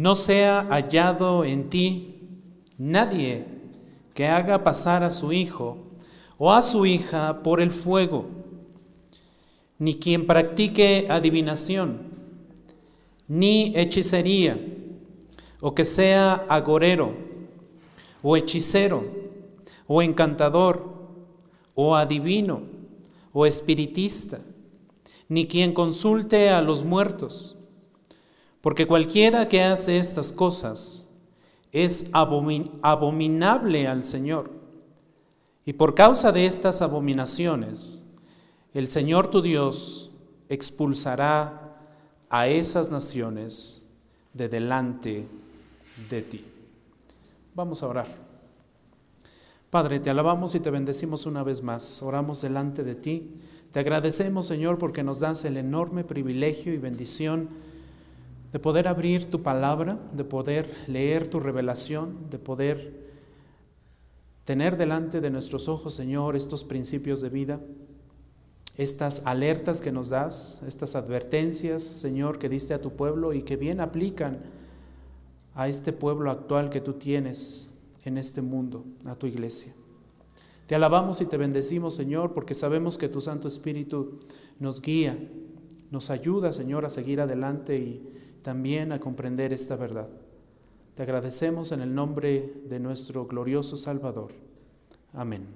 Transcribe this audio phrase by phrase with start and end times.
[0.00, 2.22] no sea hallado en ti
[2.78, 3.44] nadie
[4.14, 5.76] que haga pasar a su hijo
[6.38, 8.24] o a su hija por el fuego,
[9.78, 11.98] ni quien practique adivinación,
[13.28, 14.58] ni hechicería,
[15.60, 17.14] o que sea agorero,
[18.22, 19.04] o hechicero,
[19.86, 20.94] o encantador,
[21.74, 22.62] o adivino,
[23.34, 24.40] o espiritista,
[25.28, 27.59] ni quien consulte a los muertos,
[28.60, 31.06] porque cualquiera que hace estas cosas
[31.72, 34.50] es abominable al Señor.
[35.64, 38.02] Y por causa de estas abominaciones,
[38.74, 40.10] el Señor tu Dios
[40.48, 41.78] expulsará
[42.28, 43.82] a esas naciones
[44.34, 45.26] de delante
[46.08, 46.44] de ti.
[47.54, 48.06] Vamos a orar.
[49.70, 52.02] Padre, te alabamos y te bendecimos una vez más.
[52.02, 53.34] Oramos delante de ti.
[53.72, 57.48] Te agradecemos, Señor, porque nos das el enorme privilegio y bendición
[58.52, 63.10] de poder abrir tu palabra, de poder leer tu revelación, de poder
[64.44, 67.60] tener delante de nuestros ojos, Señor, estos principios de vida,
[68.76, 73.56] estas alertas que nos das, estas advertencias, Señor, que diste a tu pueblo y que
[73.56, 74.40] bien aplican
[75.54, 77.68] a este pueblo actual que tú tienes
[78.04, 79.72] en este mundo, a tu iglesia.
[80.66, 84.18] Te alabamos y te bendecimos, Señor, porque sabemos que tu Santo Espíritu
[84.58, 85.18] nos guía,
[85.90, 90.08] nos ayuda, Señor, a seguir adelante y también a comprender esta verdad.
[90.94, 94.32] Te agradecemos en el nombre de nuestro glorioso Salvador.
[95.12, 95.46] Amén.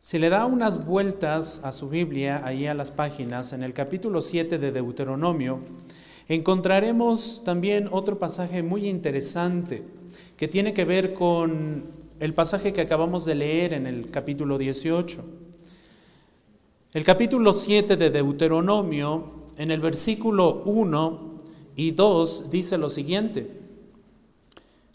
[0.00, 4.20] Si le da unas vueltas a su Biblia, ahí a las páginas, en el capítulo
[4.20, 5.60] 7 de Deuteronomio,
[6.28, 9.82] encontraremos también otro pasaje muy interesante
[10.36, 11.84] que tiene que ver con
[12.20, 15.24] el pasaje que acabamos de leer en el capítulo 18.
[16.94, 21.40] El capítulo 7 de Deuteronomio, en el versículo 1
[21.74, 23.50] y 2, dice lo siguiente.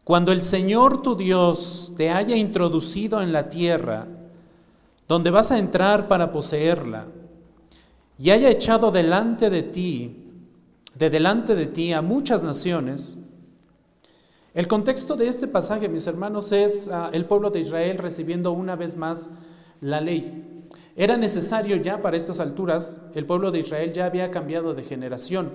[0.06, 4.08] Cuando el Señor tu Dios te haya introducido en la tierra,
[5.10, 7.08] donde vas a entrar para poseerla,
[8.18, 10.24] y haya echado delante de ti,
[10.96, 13.18] de delante de ti a muchas naciones,
[14.54, 18.78] el contexto de este pasaje, mis hermanos, es ah, el pueblo de Israel recibiendo una
[18.78, 19.32] vez más
[19.82, 20.59] la ley.
[21.00, 25.52] Era necesario ya para estas alturas, el pueblo de Israel ya había cambiado de generación.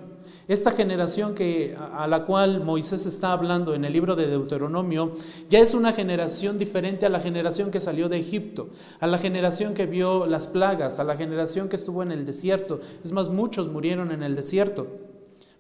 [0.48, 5.12] Esta generación que, a la cual Moisés está hablando en el libro de Deuteronomio,
[5.50, 9.74] ya es una generación diferente a la generación que salió de Egipto, a la generación
[9.74, 12.80] que vio las plagas, a la generación que estuvo en el desierto.
[13.04, 14.86] Es más, muchos murieron en el desierto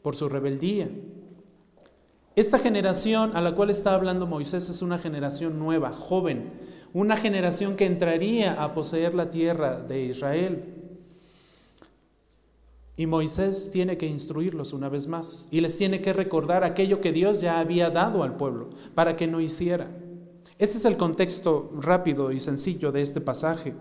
[0.00, 0.88] por su rebeldía.
[2.36, 6.52] Esta generación a la cual está hablando Moisés es una generación nueva, joven,
[6.94, 10.64] una generación que entraría a poseer la tierra de Israel.
[12.96, 17.10] Y Moisés tiene que instruirlos una vez más y les tiene que recordar aquello que
[17.10, 19.90] Dios ya había dado al pueblo para que no hiciera.
[20.56, 23.74] Ese es el contexto rápido y sencillo de este pasaje.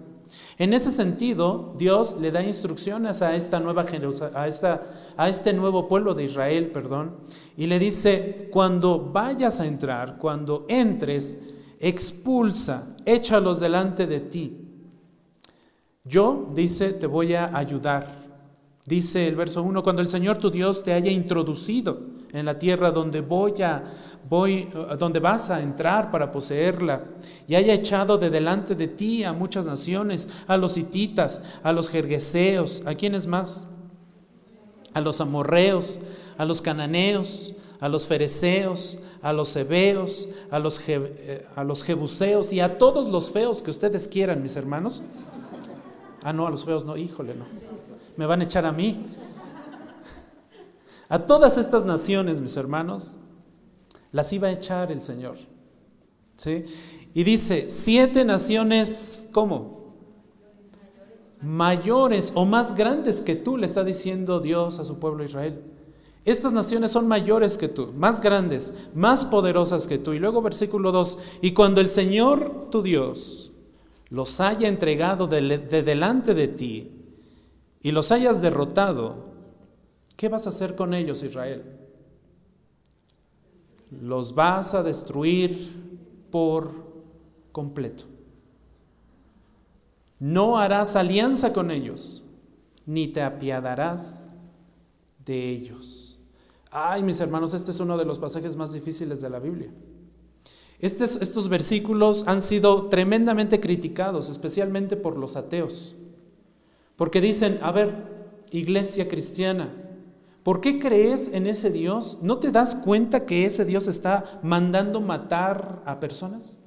[0.58, 3.86] En ese sentido, Dios le da instrucciones a esta nueva
[4.34, 7.18] a, esta, a este nuevo pueblo de Israel, perdón,
[7.56, 11.38] y le dice, cuando vayas a entrar, cuando entres,
[11.84, 14.58] expulsa, échalos delante de ti.
[16.06, 18.24] Yo, dice, te voy a ayudar.
[18.86, 22.02] Dice el verso 1, cuando el Señor tu Dios te haya introducido
[22.34, 23.84] en la tierra donde voy a
[24.30, 24.68] voy
[24.98, 27.04] donde vas a entrar para poseerla
[27.48, 31.90] y haya echado de delante de ti a muchas naciones, a los hititas, a los
[31.90, 33.68] jergueseos, ¿a quiénes más?
[34.94, 36.00] A los amorreos,
[36.38, 42.54] a los cananeos, a los fereceos, a los hebeos, a los, eh, a los jebuseos
[42.54, 45.04] y a todos los feos que ustedes quieran, mis hermanos.
[46.24, 47.46] Ah, no, a los feos no, híjole, no.
[48.16, 49.06] Me van a echar a mí.
[51.10, 53.18] A todas estas naciones, mis hermanos,
[54.12, 55.38] las iba a echar el Señor.
[56.38, 56.66] ¿Sí?
[57.14, 59.94] Y dice, siete naciones, ¿cómo?
[61.42, 65.62] Mayores o más grandes que tú, le está diciendo Dios a su pueblo Israel.
[66.26, 70.14] Estas naciones son mayores que tú, más grandes, más poderosas que tú.
[70.14, 73.52] Y luego versículo 2, y cuando el Señor tu Dios
[74.10, 76.92] los haya entregado de, delante de ti
[77.82, 79.34] y los hayas derrotado,
[80.16, 81.64] ¿qué vas a hacer con ellos, Israel?
[83.90, 85.74] Los vas a destruir
[86.32, 86.72] por
[87.52, 88.06] completo.
[90.20, 92.24] No harás alianza con ellos,
[92.86, 94.32] ni te apiadarás
[95.26, 96.03] de ellos.
[96.76, 99.72] Ay, mis hermanos, este es uno de los pasajes más difíciles de la Biblia.
[100.80, 105.96] Estos, estos versículos han sido tremendamente criticados, especialmente por los ateos,
[106.96, 107.94] porque dicen, a ver,
[108.52, 109.72] iglesia cristiana,
[110.44, 112.18] ¿Por qué crees en ese Dios?
[112.22, 116.58] ¿No te das cuenta que ese Dios está mandando matar a personas?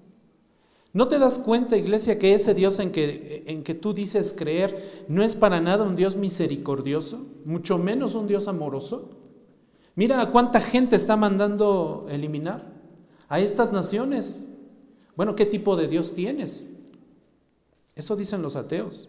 [0.94, 5.04] ¿No te das cuenta, iglesia, que ese Dios en que, en que tú dices creer
[5.08, 9.10] no es para nada un Dios misericordioso, mucho menos un Dios amoroso?
[9.96, 12.62] Mira cuánta gente está mandando eliminar
[13.28, 14.46] a estas naciones.
[15.16, 16.70] Bueno, ¿qué tipo de Dios tienes?
[17.94, 19.08] Eso dicen los ateos.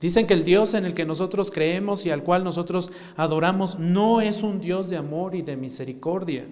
[0.00, 4.22] Dicen que el Dios en el que nosotros creemos y al cual nosotros adoramos no
[4.22, 6.46] es un Dios de amor y de misericordia,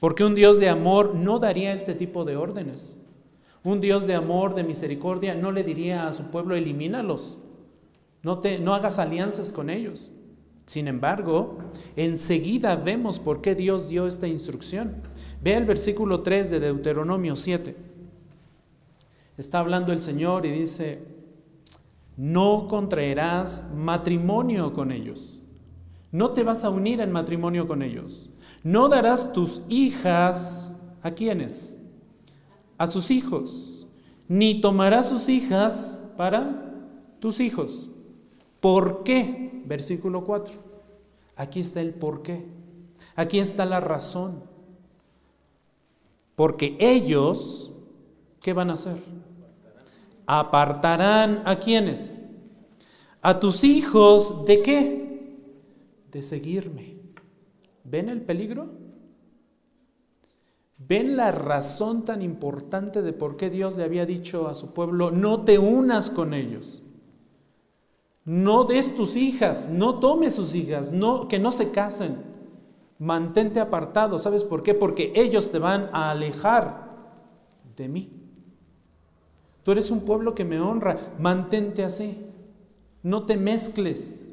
[0.00, 2.96] porque un Dios de amor no daría este tipo de órdenes.
[3.62, 7.38] Un Dios de amor, de misericordia, no le diría a su pueblo, elimínalos,
[8.22, 10.10] no, te, no hagas alianzas con ellos.
[10.66, 11.58] Sin embargo,
[11.96, 15.02] enseguida vemos por qué Dios dio esta instrucción.
[15.42, 17.76] Ve el versículo 3 de Deuteronomio 7.
[19.36, 21.04] Está hablando el Señor y dice,
[22.16, 25.42] no contraerás matrimonio con ellos.
[26.12, 28.30] No te vas a unir en matrimonio con ellos.
[28.62, 30.72] No darás tus hijas
[31.02, 31.76] a quienes?
[32.78, 33.86] a sus hijos,
[34.28, 36.72] ni tomarás sus hijas para
[37.20, 37.88] tus hijos.
[38.64, 39.60] ¿Por qué?
[39.66, 40.54] Versículo 4.
[41.36, 42.46] Aquí está el por qué.
[43.14, 44.42] Aquí está la razón.
[46.34, 47.70] Porque ellos,
[48.40, 48.96] ¿qué van a hacer?
[50.24, 52.22] Apartarán a quienes?
[53.20, 55.36] A tus hijos de qué?
[56.10, 56.96] De seguirme.
[57.84, 58.70] ¿Ven el peligro?
[60.78, 65.10] ¿Ven la razón tan importante de por qué Dios le había dicho a su pueblo,
[65.10, 66.80] no te unas con ellos?
[68.24, 72.22] No des tus hijas, no tomes sus hijas, no, que no se casen.
[72.98, 74.18] Mantente apartado.
[74.18, 74.72] ¿Sabes por qué?
[74.72, 76.94] Porque ellos te van a alejar
[77.76, 78.10] de mí.
[79.62, 82.26] Tú eres un pueblo que me honra, mantente así.
[83.02, 84.32] No te mezcles.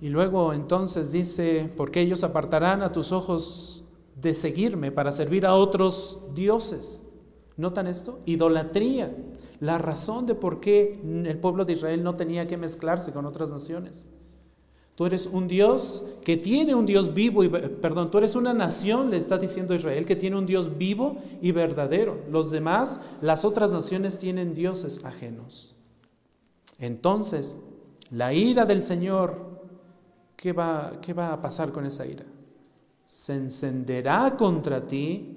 [0.00, 3.84] Y luego entonces dice, porque ellos apartarán a tus ojos
[4.14, 7.04] de seguirme para servir a otros dioses.
[7.56, 8.20] ¿Notan esto?
[8.24, 9.16] Idolatría,
[9.60, 13.50] la razón de por qué el pueblo de Israel no tenía que mezclarse con otras
[13.50, 14.06] naciones.
[14.94, 19.10] Tú eres un Dios que tiene un Dios vivo y perdón, tú eres una nación,
[19.10, 22.18] le está diciendo Israel, que tiene un Dios vivo y verdadero.
[22.30, 25.76] Los demás, las otras naciones tienen dioses ajenos.
[26.80, 27.58] Entonces,
[28.10, 29.48] la ira del Señor
[30.38, 32.24] ¿qué va, ¿qué va a pasar con esa ira?
[33.06, 35.36] Se encenderá contra ti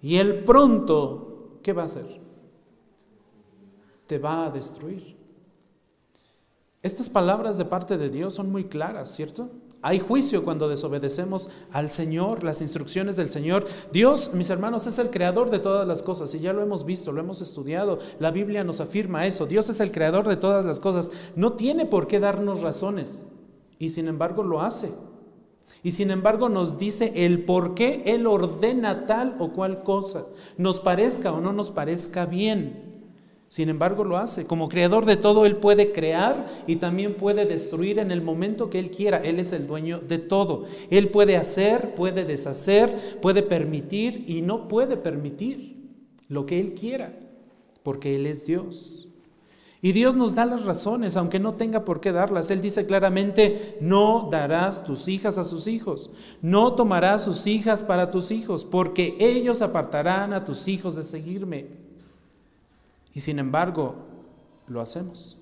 [0.00, 2.21] y él pronto, ¿qué va a hacer?
[4.12, 5.16] Te va a destruir.
[6.82, 9.48] Estas palabras de parte de Dios son muy claras, ¿cierto?
[9.80, 13.64] Hay juicio cuando desobedecemos al Señor, las instrucciones del Señor.
[13.90, 17.10] Dios, mis hermanos, es el creador de todas las cosas y ya lo hemos visto,
[17.10, 18.00] lo hemos estudiado.
[18.18, 19.46] La Biblia nos afirma eso.
[19.46, 21.10] Dios es el creador de todas las cosas.
[21.34, 23.24] No tiene por qué darnos razones
[23.78, 24.92] y sin embargo lo hace.
[25.82, 30.26] Y sin embargo nos dice el por qué Él ordena tal o cual cosa,
[30.58, 32.91] nos parezca o no nos parezca bien.
[33.52, 34.46] Sin embargo lo hace.
[34.46, 38.78] Como creador de todo, Él puede crear y también puede destruir en el momento que
[38.78, 39.18] Él quiera.
[39.18, 40.64] Él es el dueño de todo.
[40.88, 45.76] Él puede hacer, puede deshacer, puede permitir y no puede permitir
[46.28, 47.12] lo que Él quiera,
[47.82, 49.08] porque Él es Dios.
[49.82, 52.50] Y Dios nos da las razones, aunque no tenga por qué darlas.
[52.50, 56.08] Él dice claramente, no darás tus hijas a sus hijos,
[56.40, 61.81] no tomarás sus hijas para tus hijos, porque ellos apartarán a tus hijos de seguirme.
[63.12, 63.94] Y sin embargo,
[64.66, 65.38] lo hacemos.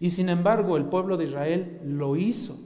[0.00, 2.56] Y sin embargo, el pueblo de Israel lo hizo.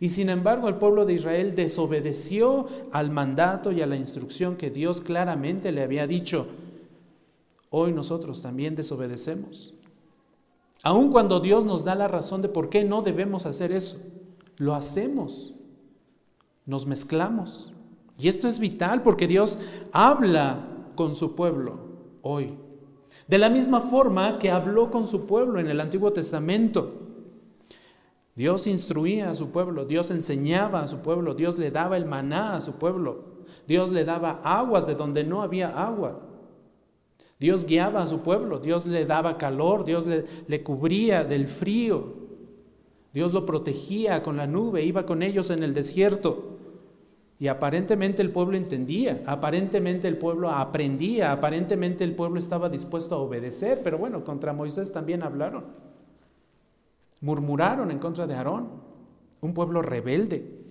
[0.00, 4.70] Y sin embargo, el pueblo de Israel desobedeció al mandato y a la instrucción que
[4.70, 6.46] Dios claramente le había dicho.
[7.70, 9.74] Hoy nosotros también desobedecemos.
[10.82, 13.96] Aun cuando Dios nos da la razón de por qué no debemos hacer eso,
[14.58, 15.54] lo hacemos,
[16.66, 17.72] nos mezclamos.
[18.18, 19.58] Y esto es vital porque Dios
[19.92, 21.78] habla con su pueblo
[22.22, 22.58] hoy.
[23.26, 26.92] De la misma forma que habló con su pueblo en el Antiguo Testamento.
[28.34, 32.56] Dios instruía a su pueblo, Dios enseñaba a su pueblo, Dios le daba el maná
[32.56, 33.24] a su pueblo,
[33.66, 36.20] Dios le daba aguas de donde no había agua.
[37.38, 42.14] Dios guiaba a su pueblo, Dios le daba calor, Dios le, cubría del frío,
[43.12, 46.53] Dios lo protegía con la nube, iba con ellos en el desierto.
[47.38, 53.18] Y aparentemente el pueblo entendía, aparentemente el pueblo aprendía, aparentemente el pueblo estaba dispuesto a
[53.18, 55.64] obedecer, pero bueno, contra Moisés también hablaron.
[57.20, 58.68] Murmuraron en contra de Aarón,
[59.40, 60.63] un pueblo rebelde.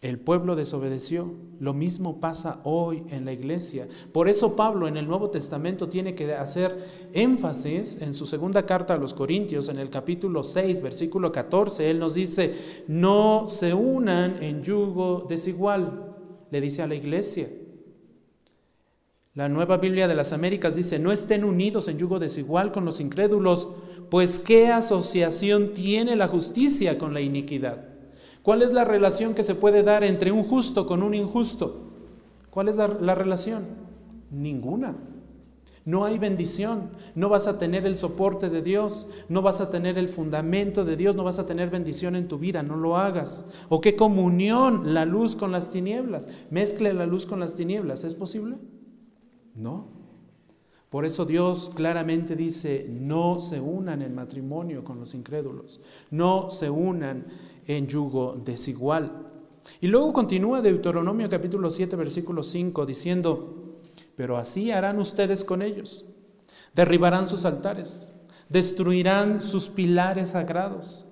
[0.00, 1.34] El pueblo desobedeció.
[1.58, 3.88] Lo mismo pasa hoy en la iglesia.
[4.12, 6.78] Por eso Pablo en el Nuevo Testamento tiene que hacer
[7.12, 11.90] énfasis en su segunda carta a los Corintios, en el capítulo 6, versículo 14.
[11.90, 12.54] Él nos dice,
[12.86, 16.14] no se unan en yugo desigual,
[16.48, 17.48] le dice a la iglesia.
[19.34, 23.00] La nueva Biblia de las Américas dice, no estén unidos en yugo desigual con los
[23.00, 23.68] incrédulos,
[24.10, 27.97] pues ¿qué asociación tiene la justicia con la iniquidad?
[28.42, 31.88] ¿Cuál es la relación que se puede dar entre un justo con un injusto?
[32.50, 33.66] ¿Cuál es la, relación?
[34.30, 34.96] Ninguna.
[35.84, 39.96] No hay bendición, no vas a tener el soporte de Dios, no vas a tener
[39.96, 43.46] el fundamento de Dios, no vas a tener bendición en tu vida, no lo hagas.
[43.68, 46.28] ¿O qué comunión la luz con las tinieblas?
[46.50, 48.58] Mezcle la luz con las tinieblas, ¿es posible?
[49.54, 49.98] No.
[50.88, 55.80] Por eso Dios claramente dice, no se unan en matrimonio con los incrédulos,
[56.10, 57.26] no se unan
[57.68, 59.26] en yugo desigual.
[59.80, 63.78] Y luego continúa Deuteronomio capítulo 7, versículo 5, diciendo,
[64.16, 66.04] pero así harán ustedes con ellos.
[66.74, 68.12] Derribarán sus altares,
[68.48, 71.04] destruirán sus pilares sagrados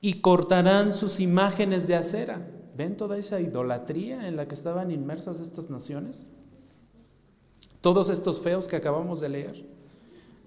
[0.00, 2.46] y cortarán sus imágenes de acera.
[2.76, 6.30] ¿Ven toda esa idolatría en la que estaban inmersas estas naciones?
[7.80, 9.66] Todos estos feos que acabamos de leer.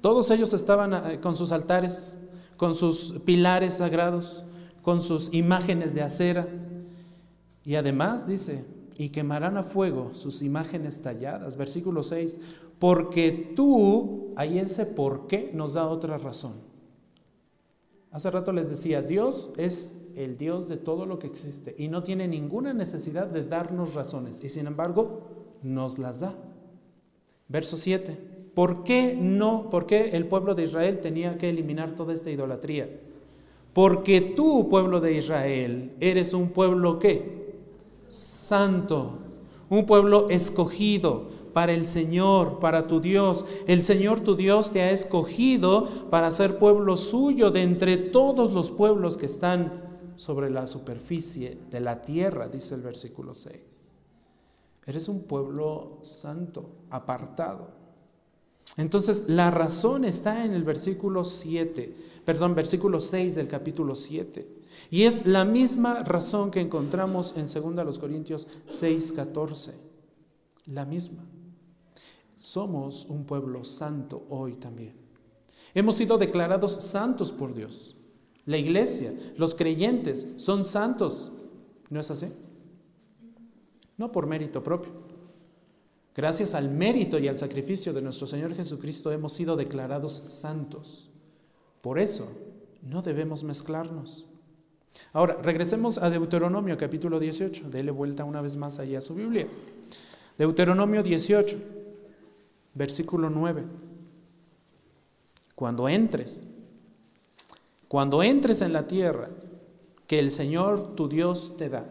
[0.01, 2.17] Todos ellos estaban eh, con sus altares,
[2.55, 4.45] con sus pilares sagrados,
[4.81, 6.47] con sus imágenes de acera.
[7.63, 8.65] Y además dice,
[8.97, 11.55] y quemarán a fuego sus imágenes talladas.
[11.55, 12.39] Versículo 6,
[12.79, 16.53] porque tú, ahí ese por qué nos da otra razón.
[18.11, 22.03] Hace rato les decía, Dios es el Dios de todo lo que existe y no
[22.03, 25.21] tiene ninguna necesidad de darnos razones y sin embargo
[25.63, 26.35] nos las da.
[27.47, 28.17] Verso 7,
[28.53, 32.89] ¿por qué no, por qué el pueblo de Israel tenía que eliminar toda esta idolatría?
[33.79, 37.55] Porque tú, pueblo de Israel, eres un pueblo qué?
[38.09, 39.19] Santo,
[39.69, 43.45] un pueblo escogido para el Señor, para tu Dios.
[43.67, 48.69] El Señor tu Dios te ha escogido para ser pueblo suyo de entre todos los
[48.69, 49.81] pueblos que están
[50.17, 53.97] sobre la superficie de la tierra, dice el versículo 6.
[54.87, 57.78] Eres un pueblo santo, apartado.
[58.77, 61.95] Entonces, la razón está en el versículo 7,
[62.25, 64.59] perdón, versículo 6 del capítulo 7.
[64.91, 69.73] Y es la misma razón que encontramos en 2 Corintios 6, 14.
[70.67, 71.25] La misma.
[72.35, 74.93] Somos un pueblo santo hoy también.
[75.73, 77.95] Hemos sido declarados santos por Dios.
[78.45, 81.31] La iglesia, los creyentes son santos.
[81.89, 82.27] ¿No es así?
[83.97, 85.08] No por mérito propio.
[86.15, 91.09] Gracias al mérito y al sacrificio de nuestro Señor Jesucristo hemos sido declarados santos.
[91.81, 92.27] Por eso
[92.81, 94.25] no debemos mezclarnos.
[95.13, 97.69] Ahora, regresemos a Deuteronomio capítulo 18.
[97.69, 99.47] Dele vuelta una vez más allá a su Biblia.
[100.37, 101.57] Deuteronomio 18,
[102.73, 103.63] versículo 9.
[105.55, 106.47] Cuando entres,
[107.87, 109.29] cuando entres en la tierra
[110.07, 111.89] que el Señor tu Dios te da,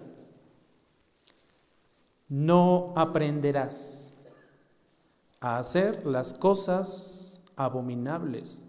[2.29, 4.13] no aprenderás
[5.41, 8.65] a hacer las cosas abominables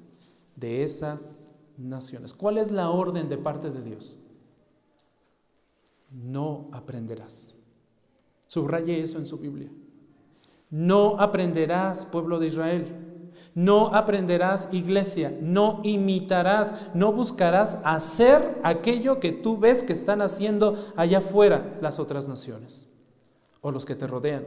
[0.56, 2.34] de esas naciones.
[2.34, 4.18] ¿Cuál es la orden de parte de Dios?
[6.12, 7.56] No aprenderás.
[8.48, 9.70] Subraye eso en su Biblia.
[10.70, 13.06] No aprenderás, pueblo de Israel.
[13.56, 15.36] No aprenderás, iglesia.
[15.42, 22.00] No imitarás, no buscarás hacer aquello que tú ves que están haciendo allá afuera las
[22.00, 22.90] otras naciones
[23.62, 24.46] o los que te rodean.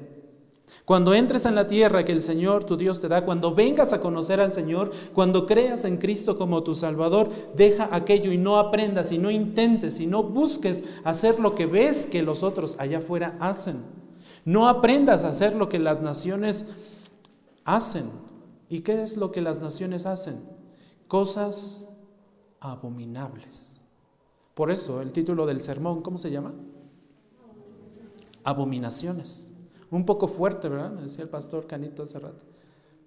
[0.85, 4.00] Cuando entres en la tierra que el Señor tu Dios te da, cuando vengas a
[4.00, 9.12] conocer al Señor, cuando creas en Cristo como tu Salvador, deja aquello y no aprendas
[9.12, 13.37] y no intentes y no busques hacer lo que ves que los otros allá afuera
[13.38, 13.83] hacen.
[14.45, 16.66] No aprendas a hacer lo que las naciones
[17.64, 18.11] hacen.
[18.69, 20.40] ¿Y qué es lo que las naciones hacen?
[21.07, 21.87] Cosas
[22.59, 23.81] abominables.
[24.54, 26.54] Por eso el título del sermón, ¿cómo se llama?
[28.44, 29.52] Abominaciones.
[29.90, 30.92] Un poco fuerte, ¿verdad?
[30.92, 32.44] Me decía el pastor Canito hace rato.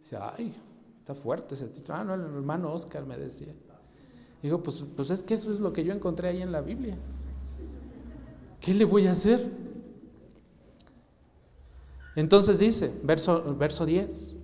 [0.04, 0.54] Decía, ay,
[1.00, 1.98] está fuerte ese título.
[1.98, 3.54] Ah, no, el hermano Oscar me decía.
[4.42, 6.96] Digo, pues, pues es que eso es lo que yo encontré ahí en la Biblia.
[8.60, 9.50] ¿Qué le voy a hacer?
[12.15, 14.38] Entonces dice, verso, verso 10,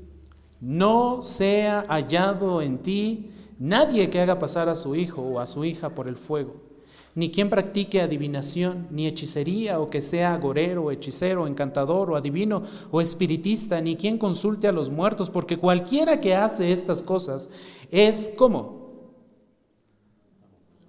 [0.59, 5.63] no sea hallado en ti nadie que haga pasar a su hijo o a su
[5.63, 6.70] hija por el fuego
[7.15, 13.01] ni quien practique adivinación, ni hechicería, o que sea agorero, hechicero, encantador, o adivino, o
[13.01, 17.49] espiritista, ni quien consulte a los muertos, porque cualquiera que hace estas cosas
[17.89, 18.81] es como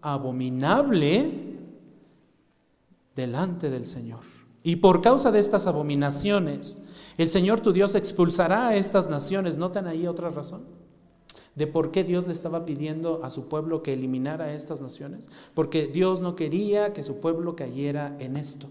[0.00, 1.30] abominable
[3.14, 4.20] delante del Señor.
[4.62, 6.80] Y por causa de estas abominaciones,
[7.18, 9.58] el Señor tu Dios expulsará a estas naciones.
[9.58, 10.62] ¿Notan ahí otra razón?
[11.54, 15.30] De por qué Dios le estaba pidiendo a su pueblo que eliminara a estas naciones.
[15.54, 18.68] Porque Dios no quería que su pueblo cayera en esto.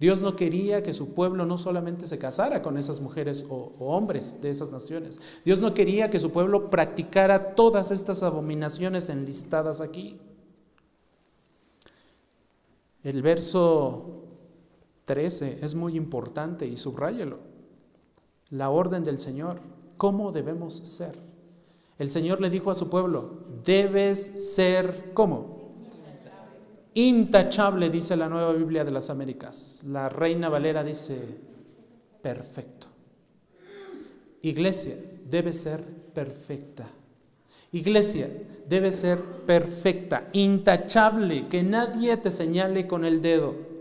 [0.00, 4.40] Dios no quería que su pueblo no solamente se casara con esas mujeres o, hombres
[4.42, 5.20] de esas naciones.
[5.44, 10.18] Dios no quería que su pueblo practicara todas estas abominaciones enlistadas aquí.
[13.04, 14.24] El verso
[15.04, 17.38] 13 es muy importante y subráyelo.
[18.50, 19.60] La orden del Señor,
[19.96, 21.18] ¿cómo debemos ser?
[21.98, 25.74] El Señor le dijo a su pueblo, debes ser ¿cómo?
[26.94, 29.82] Intachable, dice la nueva Biblia de las Américas.
[29.86, 31.20] La Reina Valera dice,
[32.22, 32.86] perfecto.
[34.42, 34.96] Iglesia
[35.28, 36.88] debe ser perfecta.
[37.72, 38.28] Iglesia
[38.68, 43.73] debe ser perfecta, intachable, que nadie te señale con el dedo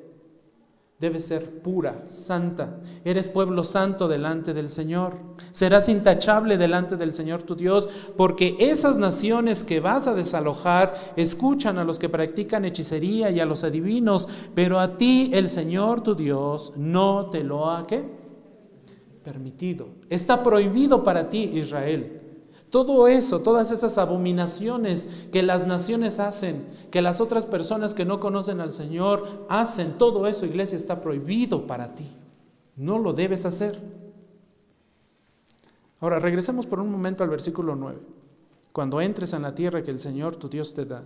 [1.04, 2.80] debe ser pura, santa.
[3.04, 5.18] Eres pueblo santo delante del Señor.
[5.52, 11.78] Serás intachable delante del Señor tu Dios, porque esas naciones que vas a desalojar escuchan
[11.78, 16.16] a los que practican hechicería y a los adivinos, pero a ti el Señor tu
[16.16, 18.06] Dios no te lo ha ¿qué?
[19.26, 19.90] permitido.
[20.10, 22.22] Está prohibido para ti, Israel.
[22.74, 28.20] Todo eso, todas esas abominaciones que las naciones hacen, que las otras personas que no
[28.20, 32.08] conocen al Señor hacen, todo eso, iglesia, está prohibido para ti.
[32.76, 33.80] No lo debes hacer.
[36.00, 38.00] Ahora, regresemos por un momento al versículo 9.
[38.72, 41.04] Cuando entres en la tierra que el Señor tu Dios te da,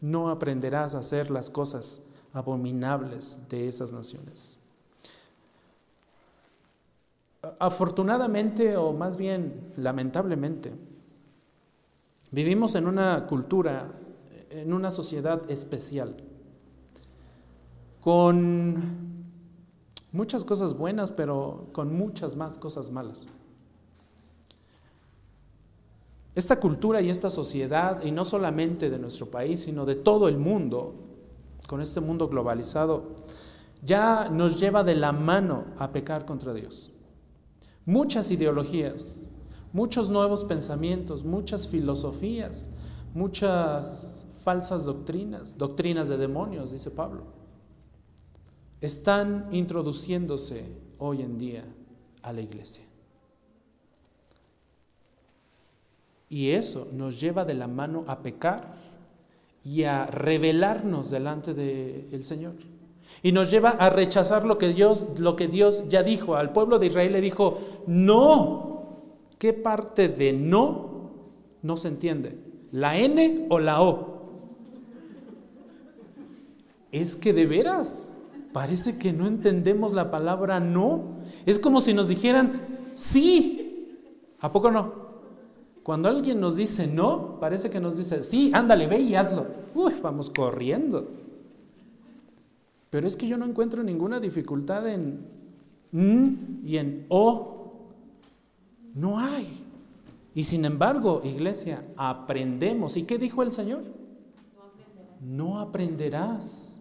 [0.00, 2.00] no aprenderás a hacer las cosas
[2.32, 4.56] abominables de esas naciones.
[7.58, 10.72] Afortunadamente, o más bien lamentablemente,
[12.32, 13.90] Vivimos en una cultura,
[14.50, 16.16] en una sociedad especial,
[18.00, 19.24] con
[20.12, 23.26] muchas cosas buenas, pero con muchas más cosas malas.
[26.34, 30.38] Esta cultura y esta sociedad, y no solamente de nuestro país, sino de todo el
[30.38, 30.94] mundo,
[31.66, 33.16] con este mundo globalizado,
[33.82, 36.92] ya nos lleva de la mano a pecar contra Dios.
[37.86, 39.26] Muchas ideologías,
[39.72, 42.68] muchos nuevos pensamientos, muchas filosofías,
[43.14, 47.24] muchas falsas doctrinas, doctrinas de demonios, dice Pablo,
[48.80, 51.64] están introduciéndose hoy en día
[52.22, 52.84] a la iglesia.
[56.28, 58.74] Y eso nos lleva de la mano a pecar
[59.64, 62.54] y a rebelarnos delante del Señor.
[63.22, 66.36] Y nos lleva a rechazar lo que Dios, lo que Dios ya dijo.
[66.36, 68.69] Al pueblo de Israel le dijo, no,
[69.40, 71.08] ¿Qué parte de no
[71.62, 72.38] no se entiende?
[72.72, 74.20] ¿La N o la O?
[76.92, 78.12] Es que de veras,
[78.52, 81.20] parece que no entendemos la palabra no.
[81.46, 82.60] Es como si nos dijeran
[82.92, 83.96] sí.
[84.40, 84.92] ¿A poco no?
[85.84, 89.46] Cuando alguien nos dice no, parece que nos dice sí, ándale, ve y hazlo.
[89.74, 91.08] Uy, vamos corriendo.
[92.90, 95.24] Pero es que yo no encuentro ninguna dificultad en
[95.94, 97.59] n y en o
[98.94, 99.66] no hay.
[100.34, 102.96] Y sin embargo, iglesia, aprendemos.
[102.96, 103.84] ¿Y qué dijo el Señor?
[105.20, 106.80] No aprenderás.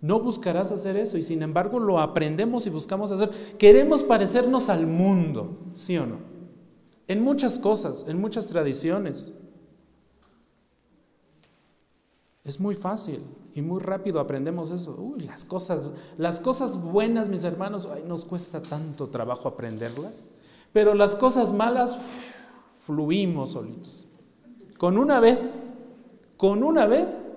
[0.00, 1.18] No buscarás hacer eso.
[1.18, 3.30] Y sin embargo, lo aprendemos y buscamos hacer.
[3.58, 6.18] Queremos parecernos al mundo, ¿sí o no?
[7.06, 9.34] En muchas cosas, en muchas tradiciones.
[12.44, 13.22] Es muy fácil
[13.54, 14.94] y muy rápido aprendemos eso.
[14.98, 20.30] Uy, las cosas, las cosas buenas, mis hermanos, nos cuesta tanto trabajo aprenderlas.
[20.72, 21.98] Pero las cosas malas
[22.72, 24.06] fluimos solitos.
[24.78, 25.70] Con una vez,
[26.36, 27.32] con una vez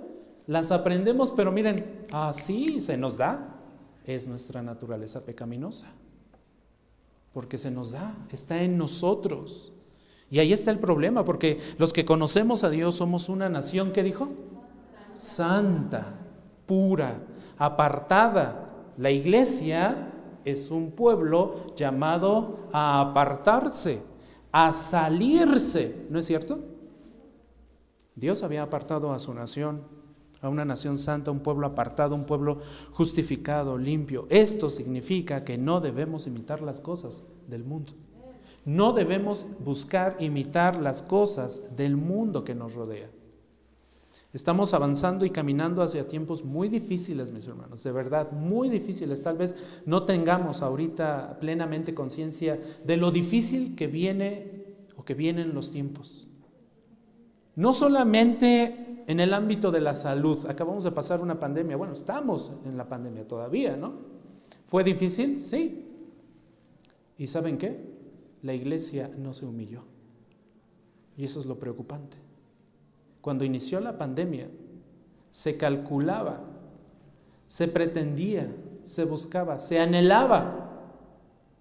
[0.47, 3.49] las aprendemos, pero miren, así se nos da.
[4.05, 5.87] Es nuestra naturaleza pecaminosa.
[7.33, 9.71] Porque se nos da, está en nosotros.
[10.29, 14.03] Y ahí está el problema, porque los que conocemos a Dios somos una nación, ¿qué
[14.03, 14.29] dijo?
[15.13, 16.15] Santa,
[16.65, 17.19] pura,
[17.57, 18.69] apartada.
[18.97, 20.12] La iglesia
[20.45, 24.01] es un pueblo llamado a apartarse,
[24.51, 26.59] a salirse, ¿no es cierto?
[28.15, 29.81] Dios había apartado a su nación,
[30.41, 32.59] a una nación santa, un pueblo apartado, un pueblo
[32.91, 34.27] justificado, limpio.
[34.29, 37.93] Esto significa que no debemos imitar las cosas del mundo.
[38.65, 43.09] No debemos buscar imitar las cosas del mundo que nos rodea.
[44.33, 49.21] Estamos avanzando y caminando hacia tiempos muy difíciles, mis hermanos, de verdad, muy difíciles.
[49.21, 54.63] Tal vez no tengamos ahorita plenamente conciencia de lo difícil que viene
[54.97, 56.27] o que vienen los tiempos.
[57.55, 62.51] No solamente en el ámbito de la salud, acabamos de pasar una pandemia, bueno, estamos
[62.65, 63.93] en la pandemia todavía, ¿no?
[64.65, 65.39] ¿Fue difícil?
[65.39, 65.85] Sí.
[67.19, 67.79] ¿Y saben qué?
[68.41, 69.83] La iglesia no se humilló.
[71.15, 72.22] Y eso es lo preocupante.
[73.23, 74.49] Cuando inició la pandemia,
[75.31, 76.41] se calculaba,
[77.47, 80.89] se pretendía, se buscaba, se anhelaba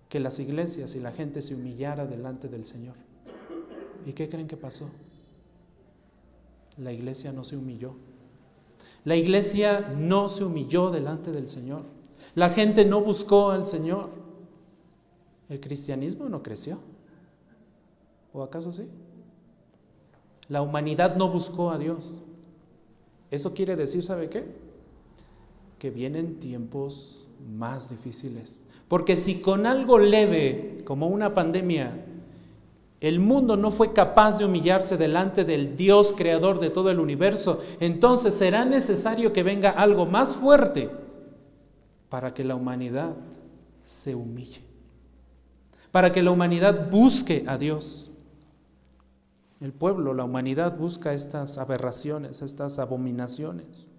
[0.08, 2.96] que las iglesias y la gente se humillara delante del Señor.
[4.04, 4.90] ¿Y qué creen que pasó?
[6.78, 7.94] La iglesia no se humilló.
[9.04, 11.84] La iglesia no se humilló delante del Señor.
[12.34, 14.10] La gente no buscó al Señor.
[15.48, 16.80] El cristianismo no creció.
[18.32, 18.88] ¿O acaso sí?
[20.52, 22.20] La humanidad no buscó a Dios.
[23.30, 24.44] Eso quiere decir, ¿sabe qué?
[25.78, 28.66] Que vienen tiempos más difíciles.
[28.86, 32.04] Porque si con algo leve, como una pandemia,
[33.00, 37.58] el mundo no fue capaz de humillarse delante del Dios creador de todo el universo,
[37.80, 40.90] entonces será necesario que venga algo más fuerte
[42.10, 43.16] para que la humanidad
[43.84, 44.60] se humille,
[45.90, 48.11] para que la humanidad busque a Dios.
[49.62, 53.92] El pueblo, la humanidad busca estas aberraciones, estas abominaciones.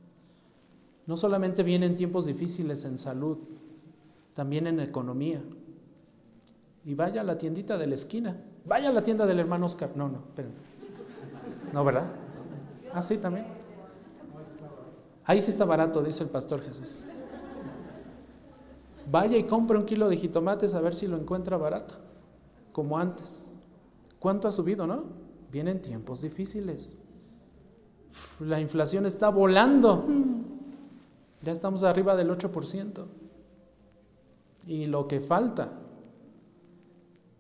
[1.08, 3.38] No solamente vienen tiempos difíciles en salud,
[4.34, 5.42] también en economía.
[6.84, 9.92] Y vaya a la tiendita de la esquina Vaya a la tienda del hermano Oscar.
[9.96, 10.54] No, no, esperen.
[11.74, 12.06] No, ¿verdad?
[12.94, 13.46] Ah, sí, también.
[15.26, 16.98] Ahí sí está barato, dice el pastor Jesús.
[19.10, 21.96] Vaya y compre un kilo de jitomates a ver si lo encuentra barato,
[22.72, 23.58] como antes.
[24.20, 25.23] ¿Cuánto ha subido, no?
[25.54, 27.00] Vienen tiempos difíciles.
[28.42, 30.06] La inflación está volando.
[31.42, 33.06] Ya estamos arriba del 8%.
[34.68, 35.80] Y lo que falta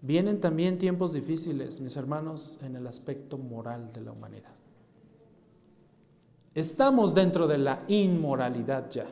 [0.04, 4.52] Vienen también tiempos difíciles, mis hermanos, en el aspecto moral de la humanidad.
[6.54, 9.08] Estamos dentro de la inmoralidad ya.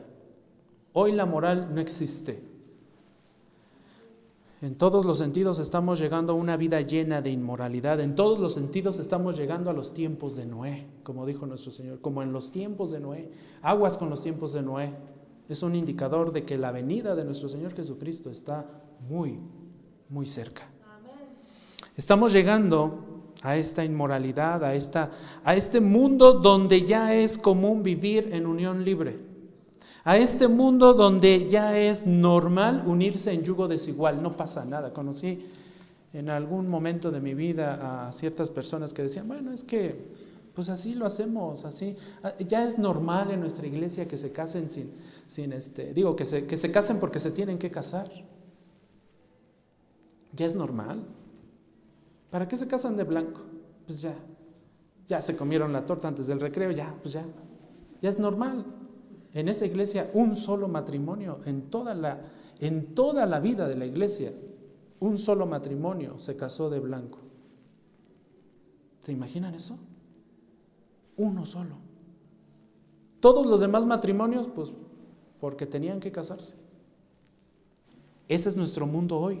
[0.92, 2.42] Hoy la moral no existe.
[4.62, 7.98] En todos los sentidos estamos llegando a una vida llena de inmoralidad.
[7.98, 12.00] En todos los sentidos estamos llegando a los tiempos de Noé, como dijo nuestro Señor,
[12.00, 13.28] como en los tiempos de Noé.
[13.60, 14.94] Aguas con los tiempos de Noé.
[15.48, 18.64] Es un indicador de que la venida de nuestro Señor Jesucristo está
[19.10, 19.40] muy,
[20.08, 20.62] muy cerca.
[21.96, 25.10] Estamos llegando a esta inmoralidad, a, esta,
[25.42, 29.31] a este mundo donde ya es común vivir en unión libre,
[30.04, 34.92] a este mundo donde ya es normal unirse en yugo desigual, no pasa nada.
[34.92, 35.44] Conocí
[36.12, 40.22] en algún momento de mi vida a ciertas personas que decían, bueno, es que
[40.54, 41.96] pues así lo hacemos, así.
[42.46, 44.92] Ya es normal en nuestra iglesia que se casen sin,
[45.26, 48.10] sin este, digo, que se, que se casen porque se tienen que casar.
[50.34, 51.02] Ya es normal.
[52.30, 53.40] ¿Para qué se casan de blanco?
[53.86, 54.14] Pues ya,
[55.08, 57.24] ya se comieron la torta antes del recreo, ya, pues ya,
[58.02, 58.64] ya es normal.
[59.34, 62.20] En esa iglesia un solo matrimonio, en toda la,
[62.60, 64.32] en toda la vida de la iglesia,
[65.00, 67.18] un solo matrimonio se casó de blanco.
[69.00, 69.78] ¿Se imaginan eso?
[71.16, 71.76] Uno solo.
[73.20, 74.72] Todos los demás matrimonios, pues
[75.40, 76.54] porque tenían que casarse.
[78.28, 79.40] Ese es nuestro mundo hoy.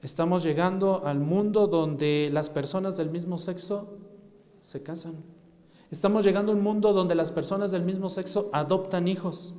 [0.00, 3.98] Estamos llegando al mundo donde las personas del mismo sexo
[4.60, 5.16] se casan.
[5.94, 9.54] Estamos llegando a un mundo donde las personas del mismo sexo adoptan hijos.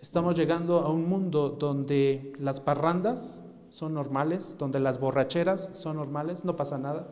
[0.00, 6.44] Estamos llegando a un mundo donde las parrandas son normales, donde las borracheras son normales,
[6.44, 7.08] no pasa nada.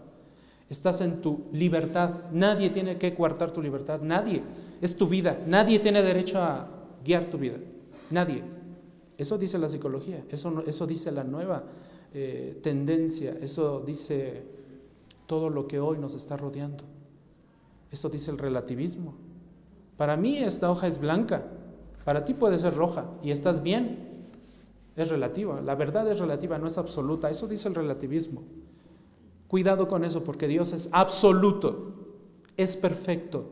[0.71, 2.31] Estás en tu libertad.
[2.31, 4.01] Nadie tiene que coartar tu libertad.
[4.01, 4.45] Nadie.
[4.81, 5.43] Es tu vida.
[5.45, 6.69] Nadie tiene derecho a
[7.05, 7.57] guiar tu vida.
[8.11, 8.45] Nadie.
[9.19, 11.65] Eso dice la psicología, eso, eso dice la nueva
[12.15, 14.45] eh, tendencia, eso dice
[15.27, 16.85] todo lo que hoy nos está rodeando.
[17.97, 19.15] Eso dice el relativismo.
[19.97, 21.47] Para mí esta hoja es blanca,
[22.05, 24.27] para ti puede ser roja y estás bien.
[24.97, 27.31] Es relativa, la verdad es relativa, no es absoluta.
[27.31, 28.43] Eso dice el relativismo.
[29.49, 31.95] Cuidado con eso porque Dios es absoluto,
[32.59, 33.49] es perfecto,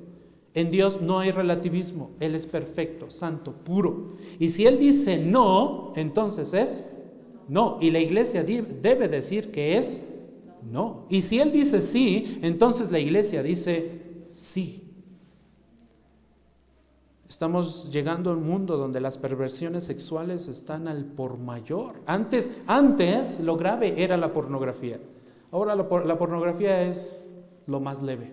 [0.52, 4.16] en Dios no hay relativismo, Él es perfecto, santo, puro.
[4.38, 6.84] Y si Él dice no, entonces es
[7.48, 7.78] no.
[7.80, 10.04] Y la iglesia debe decir que es
[10.70, 11.06] no.
[11.08, 14.03] Y si Él dice sí, entonces la iglesia dice
[14.34, 14.90] sí.
[17.28, 22.00] Estamos llegando a un mundo donde las perversiones sexuales están al por mayor.
[22.06, 25.00] Antes, antes lo grave era la pornografía.
[25.50, 27.24] Ahora la pornografía es
[27.66, 28.32] lo más leve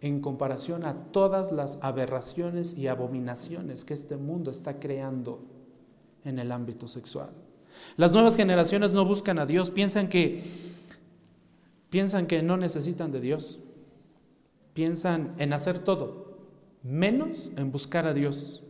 [0.00, 5.40] en comparación a todas las aberraciones y abominaciones que este mundo está creando
[6.24, 7.30] en el ámbito sexual.
[7.96, 10.42] Las nuevas generaciones no buscan a Dios, piensan que
[11.90, 13.58] piensan que no necesitan de Dios.
[14.78, 16.36] Piensan en hacer todo,
[16.84, 18.62] menos en buscar a Dios.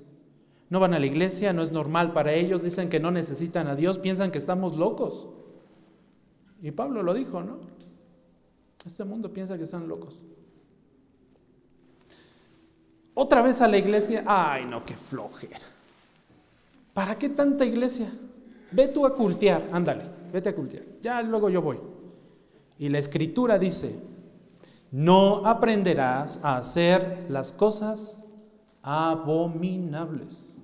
[0.71, 3.77] No van a la iglesia, no es normal para ellos, dicen que no necesitan a
[3.77, 5.29] Dios, piensan que estamos locos.
[6.63, 7.59] Y Pablo lo dijo, ¿no?
[8.87, 10.23] Este mundo piensa que están locos.
[13.13, 15.61] Otra vez a la iglesia, ay no, qué flojera.
[16.95, 18.11] ¿Para qué tanta iglesia?
[18.73, 20.85] Ve tú a cultear, ándale, vete a cultear.
[21.03, 21.79] Ya luego yo voy.
[22.79, 23.95] Y la escritura dice,
[24.91, 28.23] no aprenderás a hacer las cosas
[28.83, 30.63] abominables.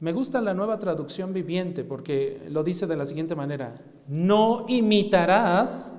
[0.00, 5.94] Me gusta la nueva traducción viviente porque lo dice de la siguiente manera, no imitarás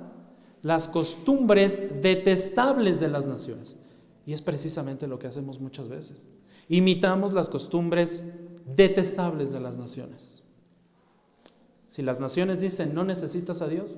[0.61, 3.75] las costumbres detestables de las naciones.
[4.25, 6.29] Y es precisamente lo que hacemos muchas veces.
[6.67, 8.23] Imitamos las costumbres
[8.75, 10.43] detestables de las naciones.
[11.87, 13.95] Si las naciones dicen, no necesitas a Dios,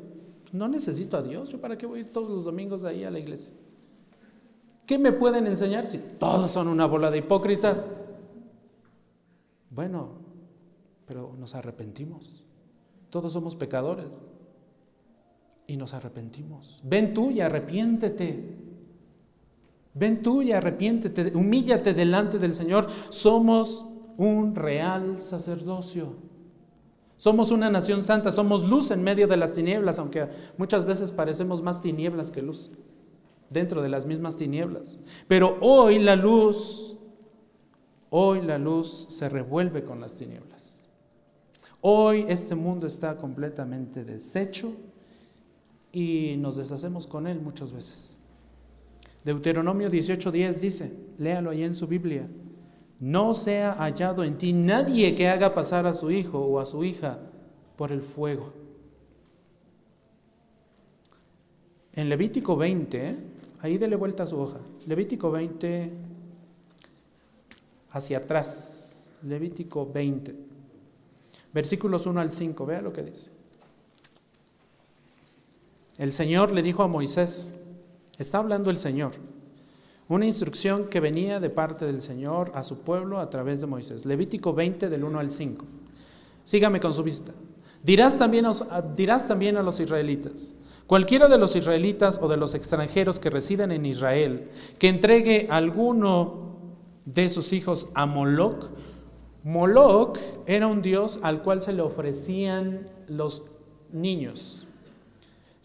[0.52, 1.50] no necesito a Dios.
[1.50, 3.54] ¿Yo para qué voy a ir todos los domingos ahí a la iglesia?
[4.86, 7.92] ¿Qué me pueden enseñar si todos son una bola de hipócritas?
[9.70, 10.14] Bueno,
[11.06, 12.44] pero nos arrepentimos.
[13.10, 14.32] Todos somos pecadores.
[15.68, 16.82] Y nos arrepentimos.
[16.86, 18.58] Ven tú y arrepiéntete.
[19.94, 21.36] Ven tú y arrepiéntete.
[21.36, 22.88] Humíllate delante del Señor.
[23.10, 23.86] Somos
[24.18, 26.14] un real sacerdocio.
[27.18, 31.64] Somos una nación santa, somos luz en medio de las tinieblas, aunque muchas veces parecemos
[31.64, 32.70] más tinieblas que luz,
[33.50, 35.00] dentro de las mismas tinieblas.
[35.28, 36.96] Pero hoy la luz,
[38.12, 40.90] hoy la luz se revuelve con las tinieblas.
[41.82, 44.74] Hoy este mundo está completamente deshecho
[45.92, 48.16] y nos deshacemos con él muchas veces.
[49.24, 52.30] Deuteronomio 18:10 dice, léalo ahí en su Biblia,
[53.00, 56.84] no sea hallado en ti nadie que haga pasar a su hijo o a su
[56.84, 57.20] hija
[57.76, 58.54] por el fuego.
[61.94, 63.18] En Levítico 20,
[63.62, 64.60] ahí dele vuelta a su hoja.
[64.86, 65.92] Levítico 20
[67.92, 69.08] hacia atrás.
[69.24, 70.36] Levítico 20,
[71.54, 72.66] versículos 1 al 5.
[72.66, 73.32] Vea lo que dice.
[75.98, 77.56] El Señor le dijo a Moisés,
[78.20, 79.14] está hablando el Señor.
[80.10, 84.06] Una instrucción que venía de parte del Señor a su pueblo a través de Moisés.
[84.06, 85.66] Levítico 20 del 1 al 5.
[86.46, 87.34] Sígame con su vista.
[87.84, 90.54] Dirás también, a los israelitas,
[90.88, 96.58] cualquiera de los israelitas o de los extranjeros que residen en Israel, que entregue alguno
[97.06, 98.70] de sus hijos a Moloch,
[99.44, 103.46] Moloch era un dios al cual se le ofrecían los
[103.94, 104.67] niños.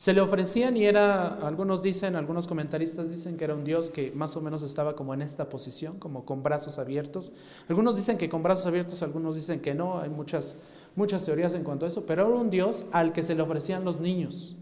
[0.03, 4.11] Se le ofrecían y era, algunos dicen, algunos comentaristas dicen que era un Dios que
[4.11, 7.31] más o menos estaba como en esta posición, como con brazos abiertos.
[7.69, 10.57] Algunos dicen que con brazos abiertos, algunos dicen que no, hay muchas,
[10.97, 13.85] muchas teorías en cuanto a eso, pero era un Dios al que se le ofrecían
[13.85, 14.57] los niños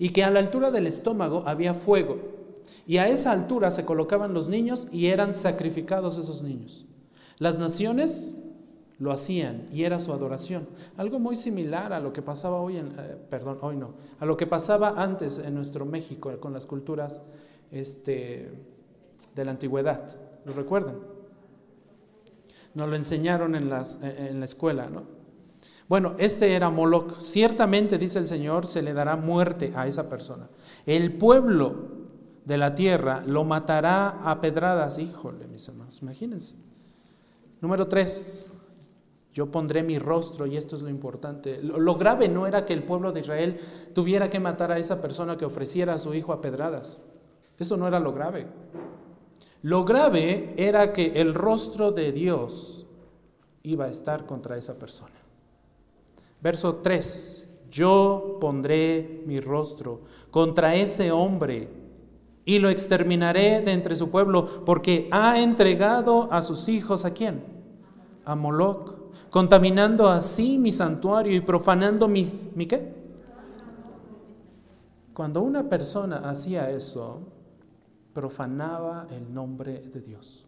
[0.00, 2.18] y que a la altura del estómago había fuego
[2.84, 6.86] y a esa altura se colocaban los niños y eran sacrificados esos niños.
[7.38, 8.40] Las naciones
[9.02, 10.68] lo hacían y era su adoración.
[10.96, 14.36] Algo muy similar a lo que pasaba hoy en, eh, perdón, hoy no, a lo
[14.36, 17.20] que pasaba antes en nuestro México con las culturas
[17.72, 18.52] este,
[19.34, 20.16] de la antigüedad.
[20.44, 20.94] ¿Lo recuerdan?
[22.74, 25.02] Nos lo enseñaron en, las, en la escuela, ¿no?
[25.88, 27.20] Bueno, este era Moloch.
[27.22, 30.48] Ciertamente, dice el Señor, se le dará muerte a esa persona.
[30.86, 31.74] El pueblo
[32.44, 34.98] de la tierra lo matará a pedradas.
[34.98, 36.54] Híjole, mis hermanos, imagínense.
[37.60, 38.46] Número tres,
[39.32, 41.60] yo pondré mi rostro y esto es lo importante.
[41.62, 43.58] Lo, grave no era que el pueblo de Israel
[43.94, 47.00] tuviera que matar a esa persona que ofreciera a su hijo a pedradas.
[47.58, 48.46] Eso no era lo grave.
[49.62, 52.86] Lo grave era que el rostro de Dios
[53.62, 55.14] iba a estar contra esa persona.
[56.42, 57.48] Verso 3.
[57.70, 61.70] Yo pondré mi rostro contra ese hombre
[62.44, 67.42] y lo exterminaré de entre su pueblo porque ha entregado a sus hijos a quién?
[68.26, 73.02] A Moloch contaminando así mi santuario y profanando mi, mi qué?
[75.14, 77.20] Cuando una persona hacía eso,
[78.12, 80.44] profanaba el nombre de Dios,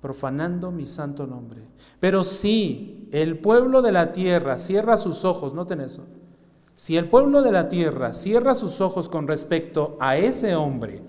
[0.00, 1.62] profanando mi santo nombre.
[2.00, 6.04] Pero si el pueblo de la tierra cierra sus ojos, noten eso,
[6.76, 11.02] si el pueblo de la tierra cierra sus ojos con respecto a ese hombre,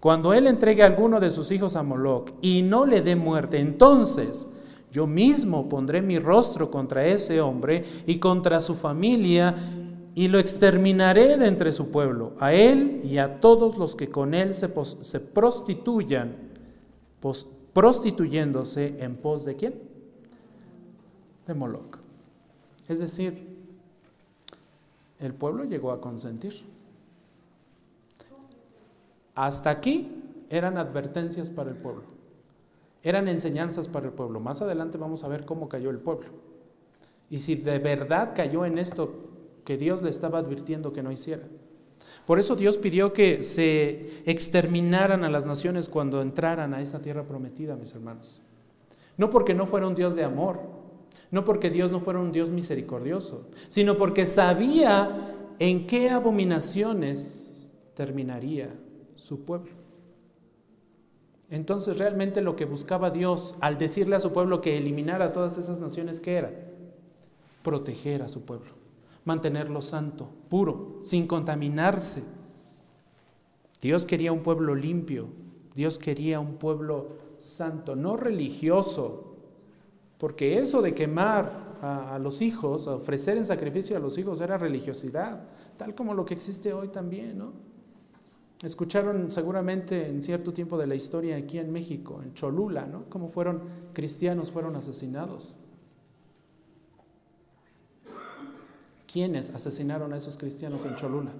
[0.00, 3.58] cuando él entregue a alguno de sus hijos a Moloch y no le dé muerte,
[3.58, 4.48] entonces
[4.90, 9.54] yo mismo pondré mi rostro contra ese hombre y contra su familia
[10.14, 14.34] y lo exterminaré de entre su pueblo, a él y a todos los que con
[14.34, 16.34] él se, prostituyan,
[17.72, 19.74] prostituyéndose en pos de quién?
[21.46, 21.98] De Moloch.
[22.88, 23.46] Es decir,
[25.20, 26.64] el pueblo llegó a consentir.
[29.36, 30.20] Hasta aquí
[30.50, 32.02] eran advertencias para el pueblo,
[33.08, 34.40] eran enseñanzas para el pueblo.
[34.40, 36.28] Más adelante vamos a ver cómo cayó el pueblo.
[37.30, 39.28] Y si de verdad cayó en esto
[39.64, 41.42] que Dios le estaba advirtiendo que no hiciera.
[42.26, 47.26] Por eso Dios pidió que se exterminaran a las naciones cuando entraran a esa tierra
[47.26, 48.40] prometida, mis hermanos.
[49.16, 50.60] No porque no fuera un Dios de amor,
[51.30, 58.68] no porque Dios no fuera un Dios misericordioso, sino porque sabía en qué abominaciones terminaría
[59.14, 59.77] su pueblo.
[61.50, 65.80] Entonces realmente lo que buscaba Dios al decirle a su pueblo que eliminara todas esas
[65.80, 66.52] naciones, ¿qué era?
[67.62, 68.72] Proteger a su pueblo,
[69.24, 72.22] mantenerlo santo, puro, sin contaminarse.
[73.80, 75.28] Dios quería un pueblo limpio,
[75.74, 79.36] Dios quería un pueblo santo, no religioso,
[80.18, 85.44] porque eso de quemar a, los hijos, ofrecer en sacrificio a los hijos era religiosidad,
[85.76, 87.67] tal como lo que existe hoy también, ¿no?
[88.62, 93.04] Escucharon seguramente en cierto tiempo de la historia aquí en México, en Cholula, ¿no?
[93.08, 95.54] Cómo fueron cristianos fueron asesinados.
[99.06, 101.32] ¿Quiénes asesinaron a esos cristianos en Cholula?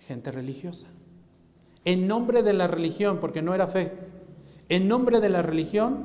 [0.00, 0.86] Gente religiosa.
[1.84, 3.92] En nombre de la religión, porque no era fe,
[4.68, 6.04] en nombre de la religión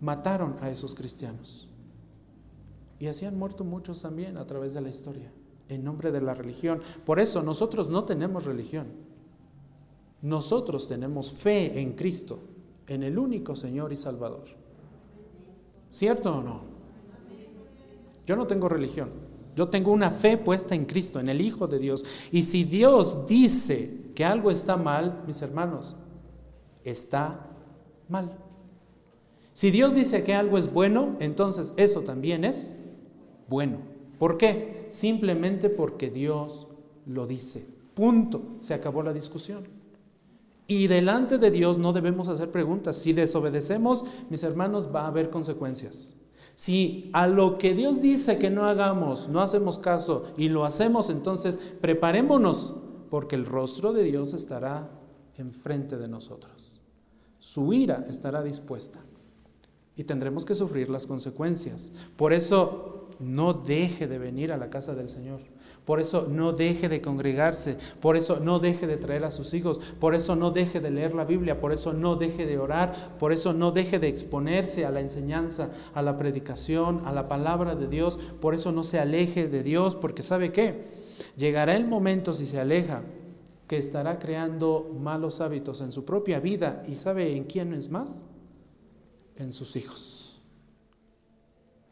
[0.00, 1.68] mataron a esos cristianos.
[2.98, 5.30] Y así han muerto muchos también a través de la historia
[5.68, 6.80] en nombre de la religión.
[7.04, 8.86] Por eso nosotros no tenemos religión.
[10.22, 12.40] Nosotros tenemos fe en Cristo,
[12.86, 14.44] en el único Señor y Salvador.
[15.88, 16.60] ¿Cierto o no?
[18.26, 19.10] Yo no tengo religión.
[19.56, 22.04] Yo tengo una fe puesta en Cristo, en el Hijo de Dios.
[22.30, 25.96] Y si Dios dice que algo está mal, mis hermanos,
[26.84, 27.48] está
[28.08, 28.38] mal.
[29.52, 32.76] Si Dios dice que algo es bueno, entonces eso también es
[33.48, 33.97] bueno.
[34.18, 34.86] ¿Por qué?
[34.88, 36.66] Simplemente porque Dios
[37.06, 37.66] lo dice.
[37.94, 38.42] Punto.
[38.60, 39.64] Se acabó la discusión.
[40.66, 42.96] Y delante de Dios no debemos hacer preguntas.
[42.96, 46.14] Si desobedecemos, mis hermanos, va a haber consecuencias.
[46.54, 51.08] Si a lo que Dios dice que no hagamos, no hacemos caso y lo hacemos,
[51.08, 52.74] entonces preparémonos,
[53.10, 54.90] porque el rostro de Dios estará
[55.36, 56.80] enfrente de nosotros.
[57.38, 58.98] Su ira estará dispuesta
[59.96, 61.92] y tendremos que sufrir las consecuencias.
[62.16, 65.40] Por eso no deje de venir a la casa del Señor.
[65.84, 67.76] Por eso no deje de congregarse.
[68.00, 69.78] Por eso no deje de traer a sus hijos.
[69.98, 71.60] Por eso no deje de leer la Biblia.
[71.60, 73.16] Por eso no deje de orar.
[73.18, 77.74] Por eso no deje de exponerse a la enseñanza, a la predicación, a la palabra
[77.74, 78.18] de Dios.
[78.40, 79.96] Por eso no se aleje de Dios.
[79.96, 80.84] Porque ¿sabe qué?
[81.36, 83.02] Llegará el momento si se aleja
[83.66, 86.82] que estará creando malos hábitos en su propia vida.
[86.88, 88.28] ¿Y sabe en quién es más?
[89.36, 90.17] En sus hijos.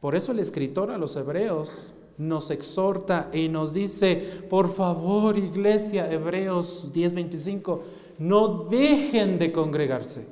[0.00, 6.10] Por eso el escritor a los hebreos nos exhorta y nos dice, por favor iglesia,
[6.10, 7.80] Hebreos 10:25,
[8.18, 10.26] no dejen de congregarse.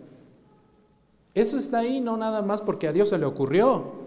[1.34, 4.04] Eso está ahí no nada más porque a Dios se le ocurrió,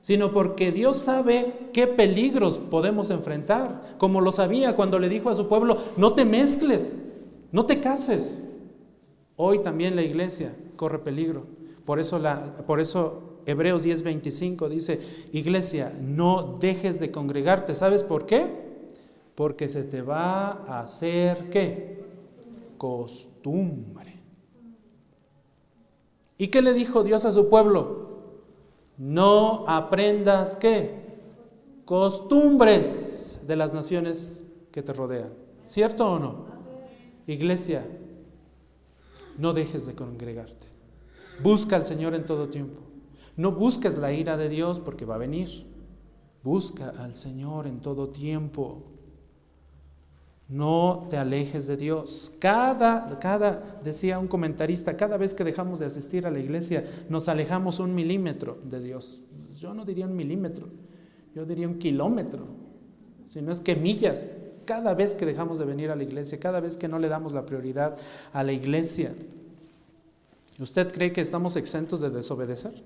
[0.00, 5.34] sino porque Dios sabe qué peligros podemos enfrentar, como lo sabía cuando le dijo a
[5.34, 6.94] su pueblo, no te mezcles,
[7.50, 8.44] no te cases.
[9.36, 11.46] Hoy también la iglesia corre peligro.
[11.84, 15.00] Por eso, la, por eso Hebreos 10:25 dice,
[15.32, 17.74] iglesia, no dejes de congregarte.
[17.74, 18.46] ¿Sabes por qué?
[19.34, 22.04] Porque se te va a hacer qué?
[22.76, 24.20] Costumbre.
[26.36, 28.18] ¿Y qué le dijo Dios a su pueblo?
[28.98, 31.06] No aprendas qué?
[31.86, 35.32] Costumbres de las naciones que te rodean.
[35.64, 36.44] ¿Cierto o no?
[37.26, 37.86] Iglesia,
[39.38, 40.66] no dejes de congregarte.
[41.42, 42.87] Busca al Señor en todo tiempo.
[43.38, 45.64] No busques la ira de Dios porque va a venir.
[46.42, 48.82] Busca al Señor en todo tiempo.
[50.48, 52.32] No te alejes de Dios.
[52.40, 57.28] Cada, cada, decía un comentarista, cada vez que dejamos de asistir a la iglesia, nos
[57.28, 59.22] alejamos un milímetro de Dios.
[59.56, 60.66] Yo no diría un milímetro,
[61.32, 62.44] yo diría un kilómetro,
[63.28, 64.36] si no es que millas.
[64.64, 67.32] Cada vez que dejamos de venir a la iglesia, cada vez que no le damos
[67.32, 67.96] la prioridad
[68.32, 69.14] a la iglesia,
[70.58, 72.82] ¿usted cree que estamos exentos de desobedecer?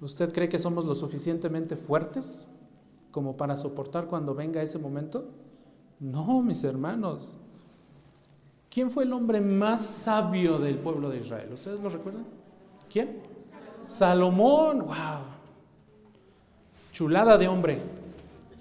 [0.00, 2.48] ¿Usted cree que somos lo suficientemente fuertes
[3.10, 5.28] como para soportar cuando venga ese momento?
[5.98, 7.34] No, mis hermanos.
[8.70, 11.52] ¿Quién fue el hombre más sabio del pueblo de Israel?
[11.52, 12.24] ¿Ustedes lo recuerdan?
[12.90, 13.18] ¿Quién?
[13.86, 14.80] Salomón.
[14.80, 15.24] ¡Wow!
[16.92, 17.78] Chulada de hombre.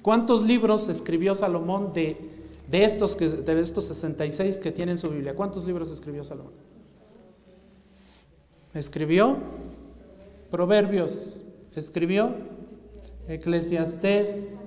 [0.02, 2.18] ¿Cuántos libros escribió Salomón de,
[2.70, 5.36] de, estos, de estos 66 que tienen su Biblia?
[5.36, 6.54] ¿Cuántos libros escribió Salomón?
[8.74, 9.38] Escribió
[10.50, 11.42] Proverbios
[11.76, 12.36] escribió,
[13.28, 14.62] Eclesiastés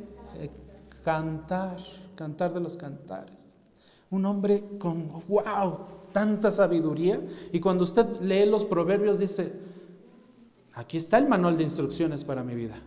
[1.03, 1.79] cantar,
[2.15, 3.61] cantar de los cantares.
[4.11, 5.79] Un hombre con, wow,
[6.13, 7.21] tanta sabiduría.
[7.53, 9.53] Y cuando usted lee los proverbios dice,
[10.75, 12.81] aquí está el manual de instrucciones para mi vida.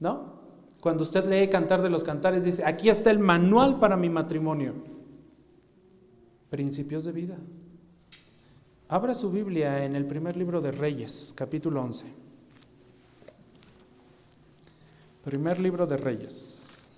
[0.00, 0.34] ¿No?
[0.80, 4.74] Cuando usted lee Cantar de los Cantares dice, aquí está el manual para mi matrimonio.
[6.50, 7.38] Principios de vida.
[8.88, 12.04] Abra su Biblia en el primer libro de Reyes, capítulo 11.
[15.24, 16.92] Primer libro de Reyes,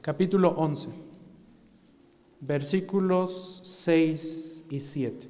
[0.00, 0.88] capítulo 11,
[2.40, 5.28] versículos 6 y 7.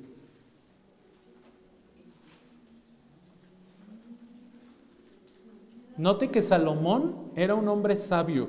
[5.96, 8.48] Note que Salomón era un hombre sabio.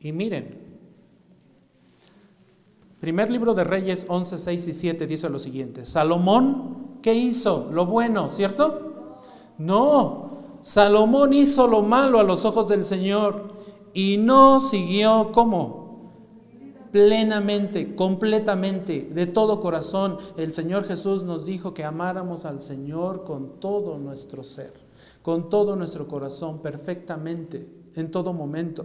[0.00, 0.61] Y miren,
[3.02, 5.84] primer libro de Reyes 11, 6 y 7 dice lo siguiente.
[5.84, 7.68] Salomón, ¿qué hizo?
[7.72, 9.16] Lo bueno, ¿cierto?
[9.58, 10.30] No,
[10.60, 13.54] Salomón hizo lo malo a los ojos del Señor
[13.92, 16.12] y no siguió como
[16.92, 20.18] plenamente, completamente, de todo corazón.
[20.36, 24.92] El Señor Jesús nos dijo que amáramos al Señor con todo nuestro ser
[25.22, 28.84] con todo nuestro corazón, perfectamente, en todo momento.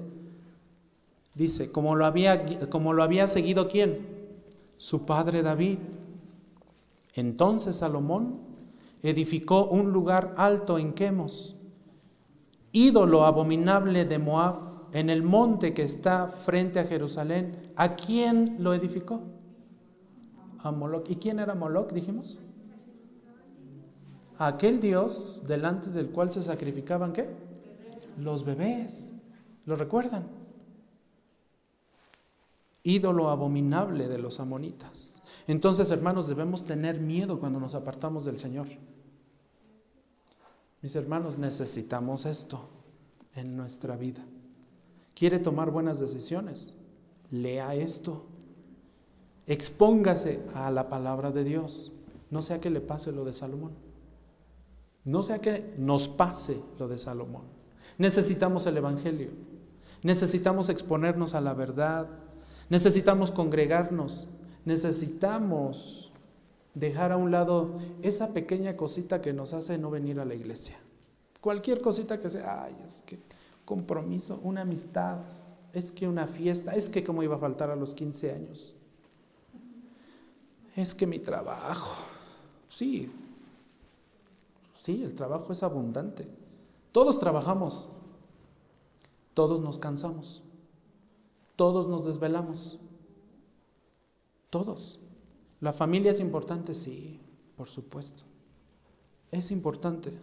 [1.38, 4.08] Dice, como lo había, como lo había seguido quién?
[4.78, 5.78] Su padre David.
[7.14, 8.40] Entonces Salomón
[9.04, 11.56] edificó un lugar alto en Quemos,
[12.72, 14.56] ídolo abominable de Moab,
[14.94, 17.72] en el monte que está frente a Jerusalén.
[17.76, 19.22] ¿A quién lo edificó?
[20.60, 21.08] A Moloch.
[21.08, 22.40] ¿Y quién era Moloch, dijimos?
[24.40, 27.28] aquel Dios delante del cual se sacrificaban qué?
[28.20, 29.22] Los bebés.
[29.66, 30.37] ¿Lo recuerdan?
[32.88, 35.22] Ídolo abominable de los amonitas.
[35.46, 38.68] Entonces, hermanos, debemos tener miedo cuando nos apartamos del Señor.
[40.82, 42.70] Mis hermanos, necesitamos esto
[43.36, 44.24] en nuestra vida.
[45.16, 46.76] ¿Quiere tomar buenas decisiones?
[47.30, 48.24] Lea esto.
[49.48, 51.92] Expóngase a la palabra de Dios.
[52.30, 53.74] No sea que le pase lo de Salomón.
[55.04, 57.44] No sea que nos pase lo de Salomón.
[57.98, 59.32] Necesitamos el Evangelio.
[60.04, 62.08] Necesitamos exponernos a la verdad.
[62.70, 64.28] Necesitamos congregarnos.
[64.66, 66.12] Necesitamos
[66.74, 70.78] dejar a un lado esa pequeña cosita que nos hace no venir a la iglesia.
[71.42, 73.20] Cualquier cosita que sea, ay, es que
[73.66, 75.20] compromiso, una amistad,
[75.74, 78.76] es que una fiesta, es que como iba a faltar a los 15 años.
[80.76, 82.04] Es que mi trabajo.
[82.70, 83.10] Sí,
[84.78, 86.26] Sí, el trabajo es abundante.
[86.94, 87.88] Todos trabajamos,
[89.34, 90.44] todos nos cansamos,
[91.58, 92.80] todos nos desvelamos,
[94.50, 95.02] todos.
[95.60, 96.74] ¿La familia es importante?
[96.74, 97.20] Sí,
[97.58, 98.24] por supuesto.
[99.32, 100.18] Es importante.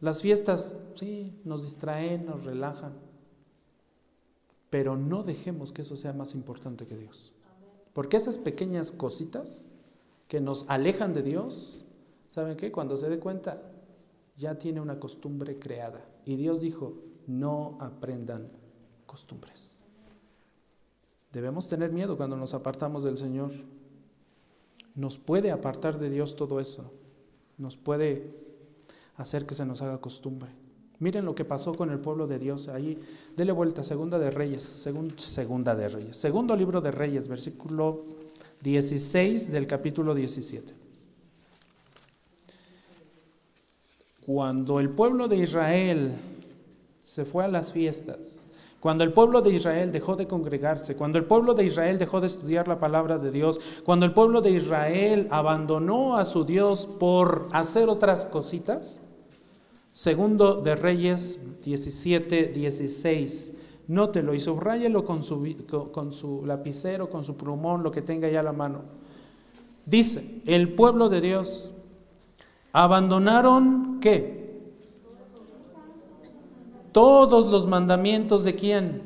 [0.00, 2.92] Las fiestas, sí, nos distraen, nos relajan.
[4.68, 7.32] Pero no dejemos que eso sea más importante que Dios.
[7.92, 9.66] Porque esas pequeñas cositas
[10.26, 11.84] que nos alejan de Dios,
[12.26, 12.72] ¿saben qué?
[12.72, 13.62] Cuando se dé cuenta,
[14.36, 16.04] ya tiene una costumbre creada.
[16.24, 16.94] Y Dios dijo,
[17.28, 18.50] no aprendan
[19.06, 19.79] costumbres.
[21.32, 23.52] Debemos tener miedo cuando nos apartamos del Señor.
[24.94, 26.90] Nos puede apartar de Dios todo eso.
[27.58, 28.34] Nos puede
[29.16, 30.50] hacer que se nos haga costumbre.
[30.98, 32.68] Miren lo que pasó con el pueblo de Dios.
[32.68, 32.98] Ahí,
[33.36, 36.16] dele vuelta, segunda de Reyes, segunda de Reyes.
[36.16, 38.04] Segundo libro de Reyes, versículo
[38.62, 40.80] 16 del capítulo 17.
[44.32, 46.12] cuando el pueblo de Israel
[47.02, 48.46] se fue a las fiestas,
[48.80, 52.26] cuando el pueblo de Israel dejó de congregarse, cuando el pueblo de Israel dejó de
[52.26, 57.48] estudiar la palabra de Dios, cuando el pueblo de Israel abandonó a su Dios por
[57.52, 59.00] hacer otras cositas,
[59.90, 63.54] segundo de Reyes 17, 16,
[63.88, 65.56] nótelo y subráyelo con su,
[65.92, 68.82] con su lapicero, con su plumón, lo que tenga ya a la mano.
[69.84, 71.74] Dice, el pueblo de Dios
[72.72, 74.39] Abandonaron qué?
[76.92, 79.02] Todos los mandamientos de quién?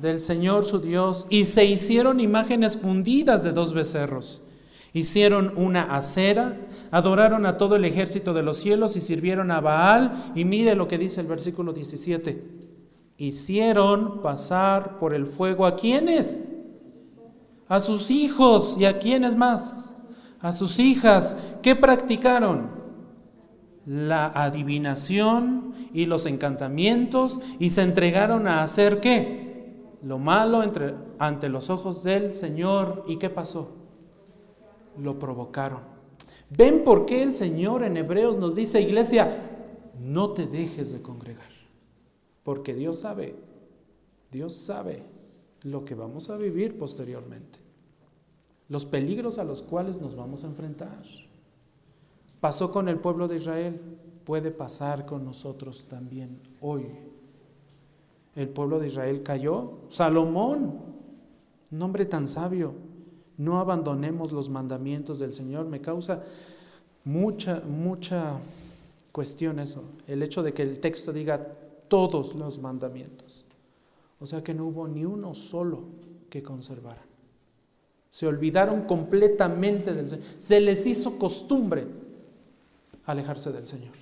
[0.00, 1.26] Del Señor su Dios.
[1.30, 4.42] Y se hicieron imágenes fundidas de dos becerros.
[4.92, 6.58] Hicieron una acera,
[6.90, 10.32] adoraron a todo el ejército de los cielos y sirvieron a Baal.
[10.34, 12.42] Y mire lo que dice el versículo 17.
[13.18, 16.44] Hicieron pasar por el fuego a quienes?
[17.68, 19.88] A sus hijos y a quienes más?
[20.40, 21.36] a sus hijas.
[21.62, 22.77] ¿Qué practicaron?
[23.88, 29.96] La adivinación y los encantamientos y se entregaron a hacer qué?
[30.02, 33.04] Lo malo entre, ante los ojos del Señor.
[33.08, 33.70] ¿Y qué pasó?
[34.96, 35.80] Lo provocaron.
[36.50, 39.38] ¿Ven por qué el Señor en Hebreos nos dice, iglesia,
[39.98, 41.48] no te dejes de congregar?
[42.48, 43.36] porque Dios sabe,
[44.32, 45.02] Dios sabe
[45.64, 47.58] lo que vamos a vivir posteriormente,
[48.70, 51.04] los peligros a los cuales nos vamos a enfrentar.
[52.40, 53.80] Pasó con el pueblo de Israel,
[54.24, 56.86] puede pasar con nosotros también hoy.
[58.34, 59.80] El pueblo de Israel cayó.
[59.88, 60.80] Salomón,
[61.70, 62.74] un hombre tan sabio,
[63.36, 65.66] no abandonemos los mandamientos del Señor.
[65.66, 66.22] Me causa
[67.04, 68.38] mucha, mucha
[69.12, 71.44] cuestión eso, el hecho de que el texto diga
[71.88, 73.44] todos los mandamientos.
[74.20, 75.84] O sea que no hubo ni uno solo
[76.28, 77.04] que conservara.
[78.08, 80.24] Se olvidaron completamente del Señor.
[80.36, 81.86] Se les hizo costumbre
[83.08, 83.94] alejarse del Señor.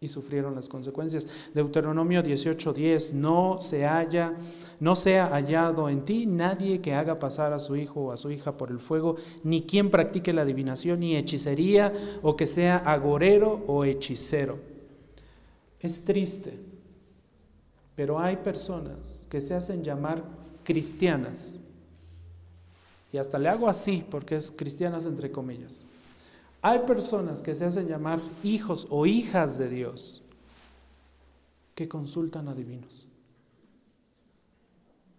[0.00, 1.26] Y sufrieron las consecuencias.
[1.52, 4.36] Deuteronomio 18:10, no se haya,
[4.78, 8.30] no sea hallado en ti nadie que haga pasar a su hijo o a su
[8.30, 11.92] hija por el fuego, ni quien practique la adivinación, ni hechicería,
[12.22, 14.60] o que sea agorero o hechicero.
[15.80, 16.60] Es triste,
[17.96, 20.22] pero hay personas que se hacen llamar
[20.62, 21.58] cristianas.
[23.12, 25.84] Y hasta le hago así porque es cristianas entre comillas
[26.62, 30.22] hay personas que se hacen llamar hijos o hijas de Dios
[31.74, 33.06] que consultan a divinos.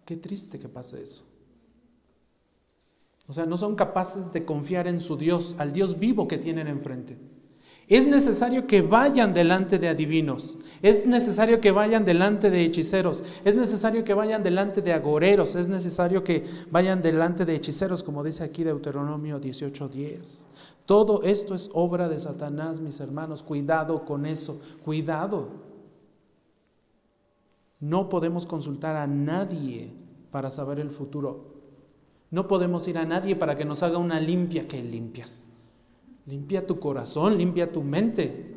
[0.04, 1.22] Qué triste que pase eso.
[3.26, 6.66] O sea, no son capaces de confiar en su Dios, al Dios vivo que tienen
[6.66, 7.16] enfrente.
[7.86, 13.56] Es necesario que vayan delante de adivinos, es necesario que vayan delante de hechiceros, es
[13.56, 18.44] necesario que vayan delante de agoreros, es necesario que vayan delante de hechiceros, como dice
[18.44, 20.44] aquí Deuteronomio 18:10.
[20.90, 23.44] Todo esto es obra de Satanás, mis hermanos.
[23.44, 25.46] Cuidado con eso, cuidado.
[27.78, 29.94] No podemos consultar a nadie
[30.32, 31.44] para saber el futuro.
[32.32, 34.66] No podemos ir a nadie para que nos haga una limpia.
[34.66, 35.44] ¿Qué limpias?
[36.26, 38.56] Limpia tu corazón, limpia tu mente.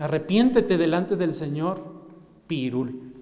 [0.00, 1.84] Arrepiéntete delante del Señor.
[2.48, 3.12] Pirul.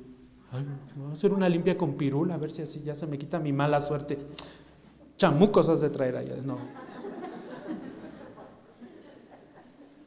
[0.96, 3.38] voy a hacer una limpia con pirul, a ver si así ya se me quita
[3.38, 4.16] mi mala suerte.
[5.18, 6.36] Chamucos has de traer allá.
[6.42, 6.56] No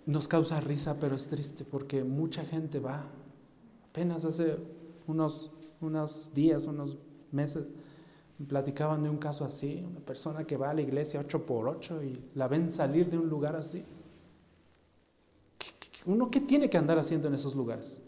[0.05, 3.05] nos causa risa, pero es triste porque mucha gente va.
[3.89, 4.57] Apenas hace
[5.07, 5.51] unos,
[5.81, 6.97] unos días, unos
[7.31, 7.71] meses,
[8.47, 12.03] platicaban de un caso así, una persona que va a la iglesia ocho por ocho
[12.03, 13.85] y la ven salir de un lugar así.
[16.05, 18.01] ¿Uno qué tiene que andar haciendo en esos lugares?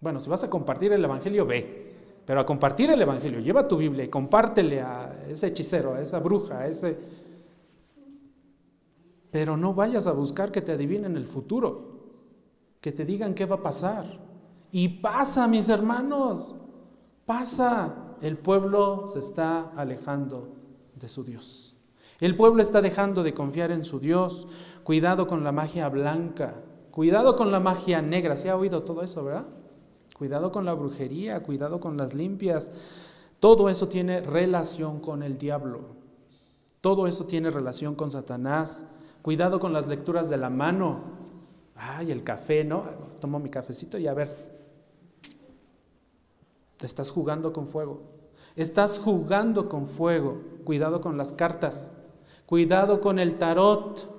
[0.00, 1.92] Bueno, si vas a compartir el Evangelio, ve.
[2.26, 6.20] Pero a compartir el Evangelio, lleva tu Biblia y compártele a ese hechicero, a esa
[6.20, 6.96] bruja, a ese
[9.32, 12.02] pero no vayas a buscar que te adivinen el futuro,
[12.82, 14.20] que te digan qué va a pasar.
[14.70, 16.54] Y pasa, mis hermanos,
[17.24, 17.96] pasa.
[18.20, 20.54] El pueblo se está alejando
[20.94, 21.74] de su Dios.
[22.20, 24.46] El pueblo está dejando de confiar en su Dios.
[24.84, 26.62] Cuidado con la magia blanca.
[26.90, 28.36] Cuidado con la magia negra.
[28.36, 29.46] ¿Se ha oído todo eso, verdad?
[30.18, 32.70] Cuidado con la brujería, cuidado con las limpias.
[33.40, 35.80] Todo eso tiene relación con el diablo.
[36.82, 38.84] Todo eso tiene relación con Satanás.
[39.22, 41.00] Cuidado con las lecturas de la mano.
[41.76, 42.84] Ay, el café, ¿no?
[43.20, 44.52] Tomo mi cafecito y a ver.
[46.76, 48.02] Te estás jugando con fuego.
[48.56, 50.42] Estás jugando con fuego.
[50.64, 51.92] Cuidado con las cartas.
[52.46, 54.10] Cuidado con el tarot.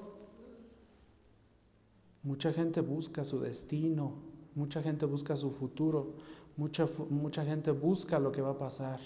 [2.24, 4.14] Mucha gente busca su destino.
[4.56, 6.14] Mucha gente busca su futuro.
[6.56, 9.00] Mucha, mucha gente busca lo que va a pasar.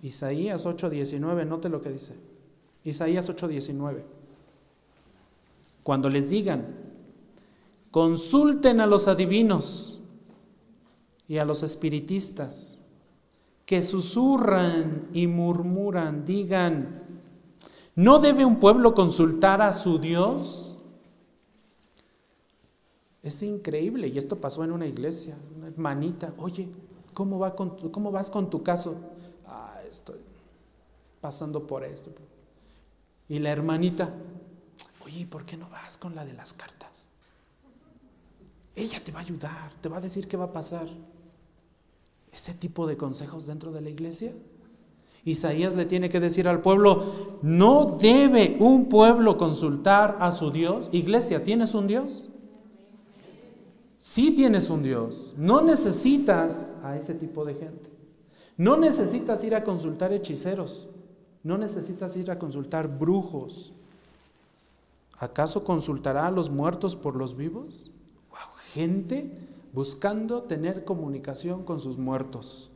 [0.00, 2.29] Isaías 8:19, note lo que dice.
[2.84, 4.04] Isaías 8:19.
[5.82, 6.66] Cuando les digan,
[7.90, 10.00] consulten a los adivinos
[11.26, 12.78] y a los espiritistas
[13.66, 17.02] que susurran y murmuran, digan,
[17.94, 20.76] ¿no debe un pueblo consultar a su Dios?
[23.22, 26.68] Es increíble, y esto pasó en una iglesia, una hermanita, oye,
[27.14, 27.40] ¿cómo,
[27.92, 28.96] cómo vas con tu caso?
[29.46, 30.18] Ah, estoy
[31.20, 32.10] pasando por esto.
[33.30, 34.12] Y la hermanita,
[35.06, 37.06] oye, ¿por qué no vas con la de las cartas?
[38.74, 40.88] Ella te va a ayudar, te va a decir qué va a pasar.
[42.32, 44.32] Ese tipo de consejos dentro de la iglesia.
[45.24, 50.88] Isaías le tiene que decir al pueblo, no debe un pueblo consultar a su Dios.
[50.90, 52.30] Iglesia, ¿tienes un Dios?
[53.96, 55.34] Sí tienes un Dios.
[55.36, 57.90] No necesitas a ese tipo de gente.
[58.56, 60.88] No necesitas ir a consultar hechiceros.
[61.42, 63.72] No necesitas ir a consultar brujos.
[65.18, 67.90] ¿Acaso consultará a los muertos por los vivos?
[68.72, 69.30] gente
[69.72, 72.70] buscando tener comunicación con sus muertos.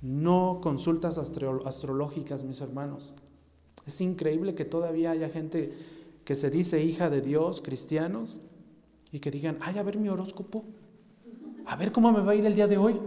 [0.00, 3.14] No consultas astrológicas, mis hermanos.
[3.86, 5.74] Es increíble que todavía haya gente
[6.24, 8.40] que se dice hija de Dios, cristianos,
[9.12, 10.64] y que digan, ay, a ver mi horóscopo,
[11.66, 13.00] a ver cómo me va a ir el día de hoy.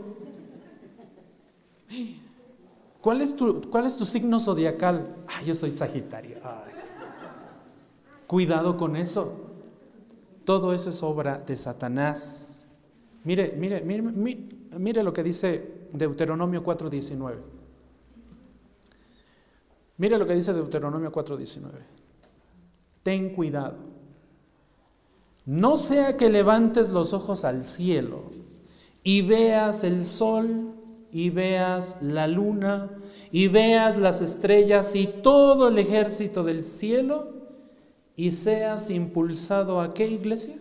[3.04, 5.14] ¿Cuál es tu, cuál es tu signo zodiacal?
[5.28, 6.38] Ay, yo soy Sagitario.
[8.28, 9.42] Cuidado con eso.
[10.46, 12.66] Todo eso es obra de Satanás.
[13.26, 14.04] Mire, mire, mire,
[14.80, 17.36] mire, lo que dice Deuteronomio 4.19.
[19.98, 21.72] Mire lo que dice Deuteronomio 4.19.
[23.04, 23.80] Ten cuidado.
[25.46, 28.32] No sea que levantes los ojos al cielo
[29.04, 30.73] y veas el sol
[31.14, 32.90] y veas la luna
[33.32, 37.30] y veas las estrellas y todo el ejército del cielo
[38.16, 40.56] y seas impulsado a qué iglesia?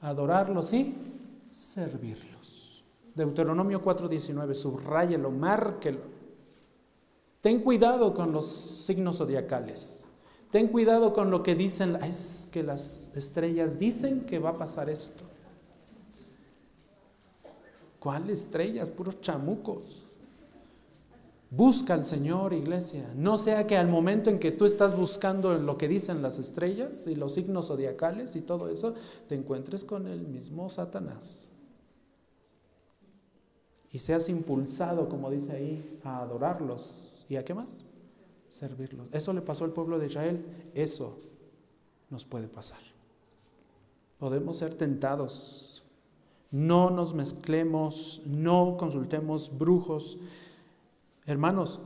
[0.00, 0.94] Adorarlos y
[1.50, 2.84] servirlos.
[3.14, 6.00] Deuteronomio 4:19, subrayelo, márquelo.
[7.40, 10.08] Ten cuidado con los signos zodiacales.
[10.50, 14.90] Ten cuidado con lo que dicen, es que las estrellas dicen que va a pasar
[14.90, 15.29] esto.
[18.00, 18.90] ¿Cuáles estrellas?
[18.90, 20.04] Puros chamucos.
[21.50, 23.12] Busca al Señor, iglesia.
[23.16, 27.06] No sea que al momento en que tú estás buscando lo que dicen las estrellas
[27.06, 28.94] y los signos zodiacales y todo eso,
[29.28, 31.52] te encuentres con el mismo Satanás.
[33.92, 37.26] Y seas impulsado, como dice ahí, a adorarlos.
[37.28, 37.84] ¿Y a qué más?
[38.48, 39.08] Servirlos.
[39.12, 40.44] Eso le pasó al pueblo de Israel.
[40.74, 41.18] Eso
[42.08, 42.80] nos puede pasar.
[44.18, 45.69] Podemos ser tentados.
[46.50, 50.18] No nos mezclemos, no consultemos brujos
[51.30, 51.78] Hermanos,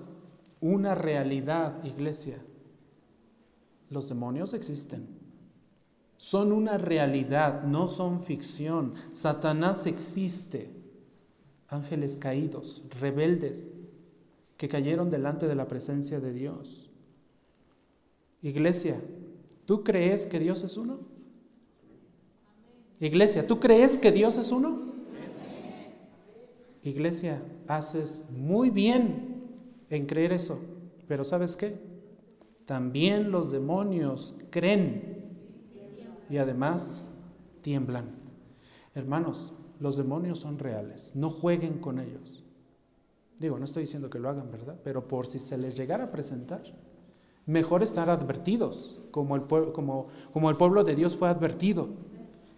[0.61, 2.43] una realidad, iglesia.
[3.91, 5.07] Los demonios existen.
[6.17, 8.95] Son una realidad, no son ficción.
[9.13, 10.71] Satanás existe.
[11.69, 13.73] Ángeles caídos, rebeldes,
[14.57, 16.91] que cayeron delante de la presencia de Dios.
[18.41, 18.99] Iglesia,
[19.67, 21.01] ¿tú crees que Dios es uno?
[23.01, 24.95] Iglesia, ¿tú crees que Dios es uno?
[26.83, 29.43] Iglesia, haces muy bien
[29.91, 30.61] en creer eso.
[31.07, 31.79] Pero ¿sabes qué?
[32.67, 35.25] También los demonios creen
[36.31, 37.07] y además
[37.63, 38.11] tiemblan.
[38.95, 42.45] Hermanos, los demonios son reales, no jueguen con ellos.
[43.39, 44.79] Digo, no estoy diciendo que lo hagan, ¿verdad?
[44.85, 46.63] Pero por si se les llegara a presentar,
[47.47, 51.89] mejor estar advertidos, como el, como, como el pueblo de Dios fue advertido.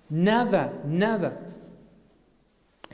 [0.09, 1.47] Nada, nada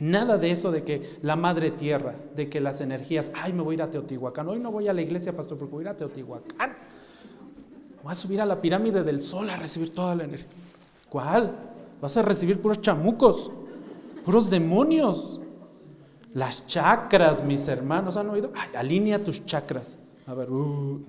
[0.00, 3.74] Nada de eso de que la madre tierra, de que las energías, ay, me voy
[3.74, 5.88] a ir a Teotihuacán, hoy no voy a la iglesia, pastor, porque voy a ir
[5.90, 6.74] a Teotihuacán.
[8.02, 10.48] Voy a subir a la pirámide del sol a recibir toda la energía.
[11.08, 11.54] ¿Cuál?
[12.00, 13.50] Vas a recibir puros chamucos,
[14.24, 15.38] puros demonios.
[16.34, 18.50] Las chakras, mis hermanos, ¿han oído?
[18.56, 19.98] Ay, alinea tus chakras.
[20.26, 21.02] A ver, uh,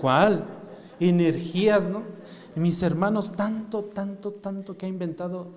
[0.00, 0.44] ¿cuál?
[0.98, 2.02] Energías, ¿no?
[2.58, 5.48] Mis hermanos, tanto, tanto, tanto que ha inventado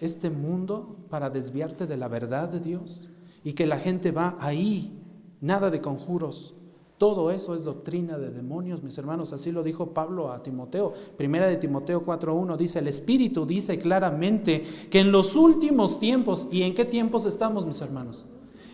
[0.00, 3.08] este mundo para desviarte de la verdad de Dios
[3.44, 4.92] y que la gente va ahí,
[5.40, 6.54] nada de conjuros.
[6.98, 9.32] Todo eso es doctrina de demonios, mis hermanos.
[9.32, 10.92] Así lo dijo Pablo a Timoteo.
[11.16, 16.62] Primera de Timoteo 4.1 dice, el Espíritu dice claramente que en los últimos tiempos, ¿y
[16.62, 18.26] en qué tiempos estamos, mis hermanos?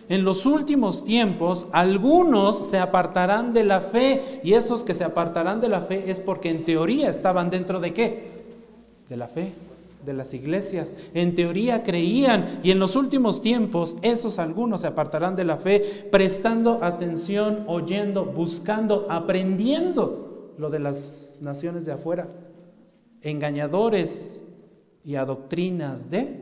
[0.09, 5.61] En los últimos tiempos, algunos se apartarán de la fe y esos que se apartarán
[5.61, 8.29] de la fe es porque en teoría estaban dentro de qué?
[9.09, 9.53] De la fe
[10.05, 10.97] de las iglesias.
[11.15, 16.09] En teoría creían y en los últimos tiempos esos algunos se apartarán de la fe
[16.11, 22.29] prestando atención, oyendo, buscando, aprendiendo lo de las naciones de afuera.
[23.23, 24.43] Engañadores
[25.05, 26.41] y a doctrinas de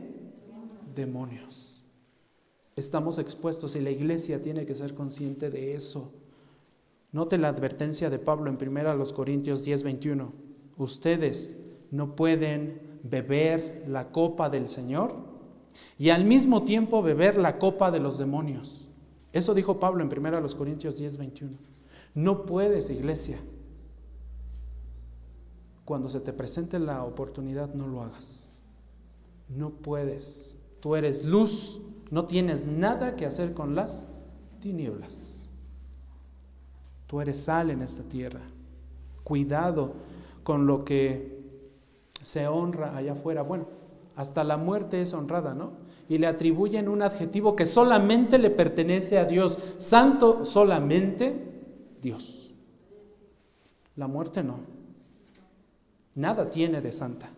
[0.93, 1.72] demonios.
[2.75, 6.11] Estamos expuestos y la iglesia tiene que ser consciente de eso.
[7.11, 10.33] Note la advertencia de Pablo en 1 Corintios 10, 21.
[10.77, 11.55] Ustedes
[11.91, 15.15] no pueden beber la copa del Señor
[15.99, 18.89] y al mismo tiempo beber la copa de los demonios.
[19.31, 21.57] Eso dijo Pablo en 1 Corintios 10, 21.
[22.15, 23.39] No puedes, iglesia.
[25.85, 28.47] Cuando se te presente la oportunidad, no lo hagas.
[29.49, 30.55] No puedes.
[30.79, 31.81] Tú eres luz,
[32.13, 34.05] no tienes nada que hacer con las
[34.59, 35.47] tinieblas.
[37.07, 38.41] Tú eres sal en esta tierra.
[39.23, 39.95] Cuidado
[40.43, 41.41] con lo que
[42.21, 43.41] se honra allá afuera.
[43.41, 43.65] Bueno,
[44.15, 45.71] hasta la muerte es honrada, ¿no?
[46.07, 49.57] Y le atribuyen un adjetivo que solamente le pertenece a Dios.
[49.79, 51.63] Santo solamente
[51.99, 52.53] Dios.
[53.95, 54.59] La muerte no.
[56.13, 57.31] Nada tiene de santa.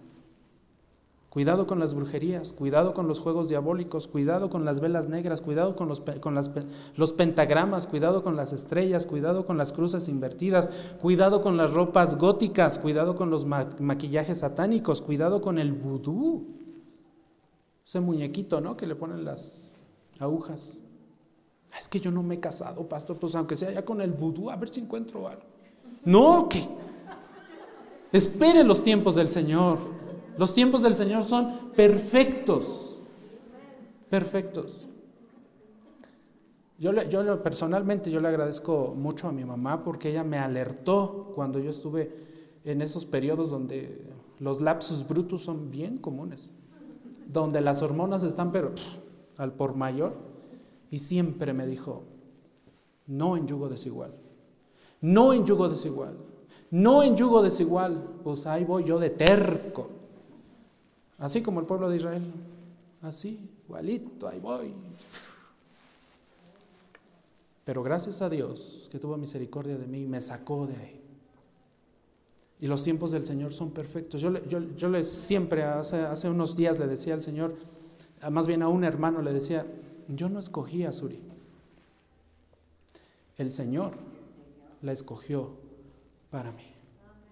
[1.36, 5.76] Cuidado con las brujerías, cuidado con los juegos diabólicos, cuidado con las velas negras, cuidado
[5.76, 10.70] con, los, con los, pentagramas, cuidado con las estrellas, cuidado con las cruces invertidas,
[11.02, 16.46] cuidado con las ropas góticas, cuidado con los maquillajes satánicos, cuidado con el vudú.
[17.86, 18.78] Ese muñequito, ¿no?
[18.78, 19.82] Que le ponen las
[20.22, 20.80] agujas.
[21.78, 24.50] Es que yo no me he casado, pastor, pues aunque sea ya con el vudú,
[24.50, 25.44] a ver si encuentro algo.
[26.06, 26.66] No, que
[28.14, 30.05] espere los tiempos del Señor.
[30.38, 33.02] Los tiempos del Señor son perfectos,
[34.10, 34.88] perfectos.
[36.78, 36.92] Yo,
[37.42, 42.12] personalmente yo le agradezco mucho a mi mamá porque ella me alertó cuando yo estuve
[42.66, 46.52] en esos periodos donde los lapsus brutus son bien comunes,
[47.32, 48.74] donde las hormonas están pero
[49.38, 50.16] al por mayor.
[50.90, 52.04] Y siempre me dijo,
[53.08, 54.14] no en yugo desigual,
[55.00, 56.18] no en yugo desigual,
[56.72, 59.95] no en yugo desigual, pues ahí voy yo de terco.
[61.18, 62.34] Así como el pueblo de Israel.
[63.02, 64.74] Así, igualito, ahí voy.
[67.64, 71.02] Pero gracias a Dios que tuvo misericordia de mí y me sacó de ahí.
[72.60, 74.22] Y los tiempos del Señor son perfectos.
[74.22, 77.56] Yo, yo, yo siempre, hace, hace unos días le decía al Señor,
[78.32, 79.66] más bien a un hermano le decía,
[80.08, 81.22] yo no escogí a Suri.
[83.38, 83.94] El Señor
[84.82, 85.52] la escogió
[86.30, 86.66] para mí.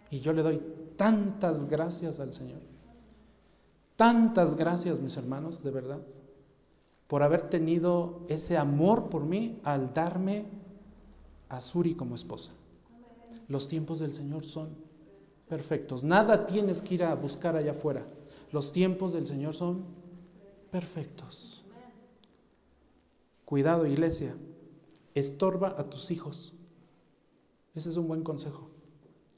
[0.09, 0.61] Y yo le doy
[0.97, 2.72] tantas gracias al Señor.
[3.95, 6.01] Tantas gracias, mis hermanos, de verdad,
[7.07, 10.47] por haber tenido ese amor por mí al darme
[11.49, 12.51] a Suri como esposa.
[13.47, 14.69] Los tiempos del Señor son
[15.47, 16.03] perfectos.
[16.03, 18.07] Nada tienes que ir a buscar allá afuera.
[18.51, 19.83] Los tiempos del Señor son
[20.71, 21.63] perfectos.
[23.45, 24.35] Cuidado, iglesia.
[25.13, 26.53] Estorba a tus hijos.
[27.75, 28.71] Ese es un buen consejo.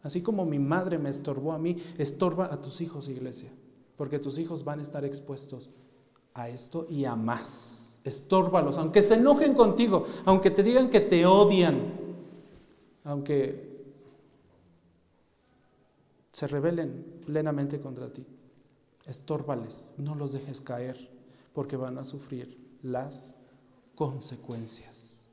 [0.01, 3.51] Así como mi madre me estorbó a mí, estorba a tus hijos, iglesia
[3.97, 5.69] porque tus hijos van a estar expuestos
[6.33, 7.99] a esto y a más.
[8.03, 11.93] Estórbalos, aunque se enojen contigo, aunque te digan que te odian,
[13.03, 13.75] aunque
[16.31, 18.25] se rebelen plenamente contra ti.
[19.07, 21.09] Estórbales, no los dejes caer,
[21.53, 23.35] porque van a sufrir las
[23.95, 25.27] consecuencias.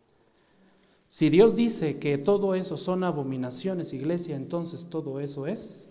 [1.08, 5.88] Si Dios dice que todo eso son abominaciones, iglesia, entonces todo eso es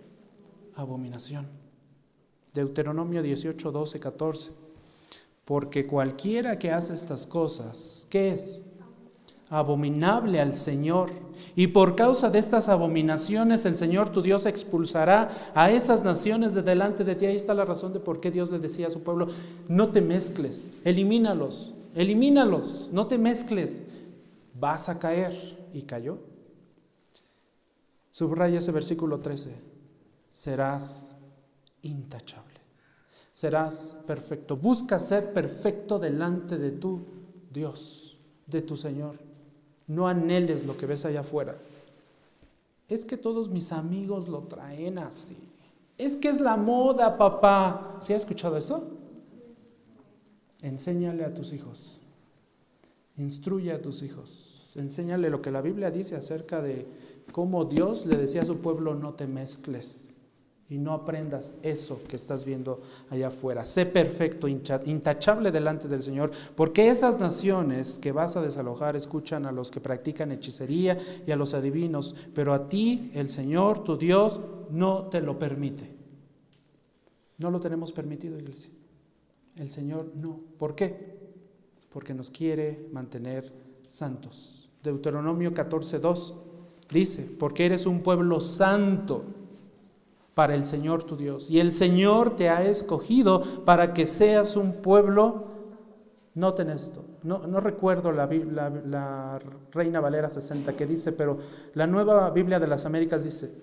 [0.76, 1.61] abominación.
[2.54, 4.52] Deuteronomio 18, 12, 14.
[5.45, 8.66] Porque cualquiera que hace estas cosas, ¿qué es?
[9.49, 11.12] Abominable al Señor.
[11.56, 16.62] Y por causa de estas abominaciones el Señor tu Dios expulsará a esas naciones de
[16.62, 17.26] delante de ti.
[17.26, 19.28] Ahí está la razón de por qué Dios le decía a su pueblo,
[19.68, 23.82] no te mezcles, elimínalos, elimínalos, no te mezcles,
[24.58, 25.60] vas a caer.
[25.74, 26.18] Y cayó.
[28.10, 29.56] Subraya ese versículo 13,
[30.30, 31.11] serás
[31.84, 32.61] intachable.
[33.32, 34.57] Serás perfecto.
[34.57, 37.05] Busca ser perfecto delante de tu
[37.51, 39.15] Dios, de tu Señor.
[39.88, 41.57] No anheles lo que ves allá afuera.
[42.88, 45.38] Es que todos mis amigos lo traen así.
[45.97, 47.97] Es que es la moda, papá.
[48.01, 48.84] ¿Sí has escuchado eso?
[50.61, 51.99] Enséñale a tus hijos.
[53.17, 54.73] Instruye a tus hijos.
[54.75, 56.86] Enséñale lo que la Biblia dice acerca de
[57.32, 60.15] cómo Dios le decía a su pueblo, no te mezcles
[60.72, 63.65] y no aprendas eso que estás viendo allá afuera.
[63.65, 69.51] Sé perfecto, intachable delante del Señor, porque esas naciones que vas a desalojar escuchan a
[69.51, 70.97] los que practican hechicería
[71.28, 75.93] y a los adivinos, pero a ti el Señor, tu Dios, no te lo permite.
[77.38, 78.72] No lo tenemos permitido, iglesia.
[79.57, 80.39] El Señor no.
[80.57, 81.17] ¿Por qué?
[81.89, 83.51] Porque nos quiere mantener
[83.86, 84.69] santos.
[84.82, 86.34] Deuteronomio 14.2
[86.89, 89.26] dice, porque eres un pueblo santo
[90.41, 91.51] para el Señor tu Dios.
[91.51, 95.43] Y el Señor te ha escogido para que seas un pueblo,
[96.33, 99.39] noten esto, no, no recuerdo la, la,
[99.71, 101.37] Reina Valera 60 que dice, pero
[101.75, 103.53] la nueva Biblia de las Américas dice,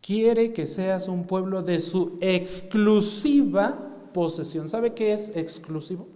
[0.00, 3.76] quiere que seas un pueblo de su exclusiva
[4.14, 4.68] posesión.
[4.68, 6.06] ¿Sabe qué es exclusivo?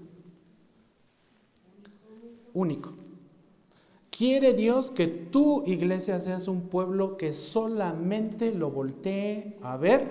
[2.54, 3.01] Único.
[4.16, 10.06] Quiere Dios que tu iglesia seas un pueblo que solamente lo voltee a ver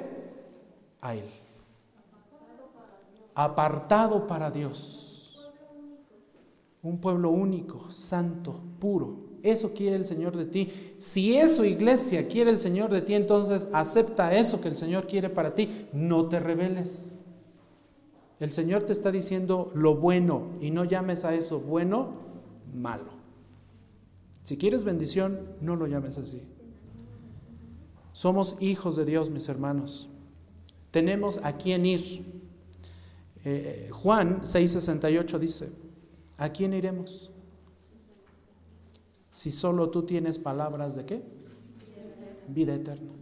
[1.01, 1.29] a Él.
[3.35, 5.39] Apartado para Dios.
[6.81, 9.17] Un pueblo único, santo, puro.
[9.43, 10.69] Eso quiere el Señor de ti.
[10.97, 15.29] Si eso, iglesia, quiere el Señor de ti, entonces acepta eso que el Señor quiere
[15.29, 15.87] para ti.
[15.93, 17.19] No te rebeles.
[18.39, 22.09] El Señor te está diciendo lo bueno y no llames a eso bueno
[22.73, 23.20] malo.
[24.51, 26.41] Si quieres bendición, no lo llames así.
[28.11, 30.09] Somos hijos de Dios, mis hermanos.
[30.91, 32.25] Tenemos a quién ir.
[33.45, 35.71] Eh, Juan 6:68 dice,
[36.35, 37.31] ¿a quién iremos?
[39.31, 41.23] Si solo tú tienes palabras de qué?
[42.49, 43.13] Vida eterna.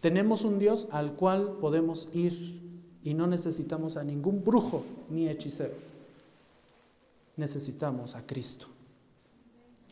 [0.00, 5.74] Tenemos un Dios al cual podemos ir y no necesitamos a ningún brujo ni hechicero.
[7.36, 8.66] Necesitamos a Cristo.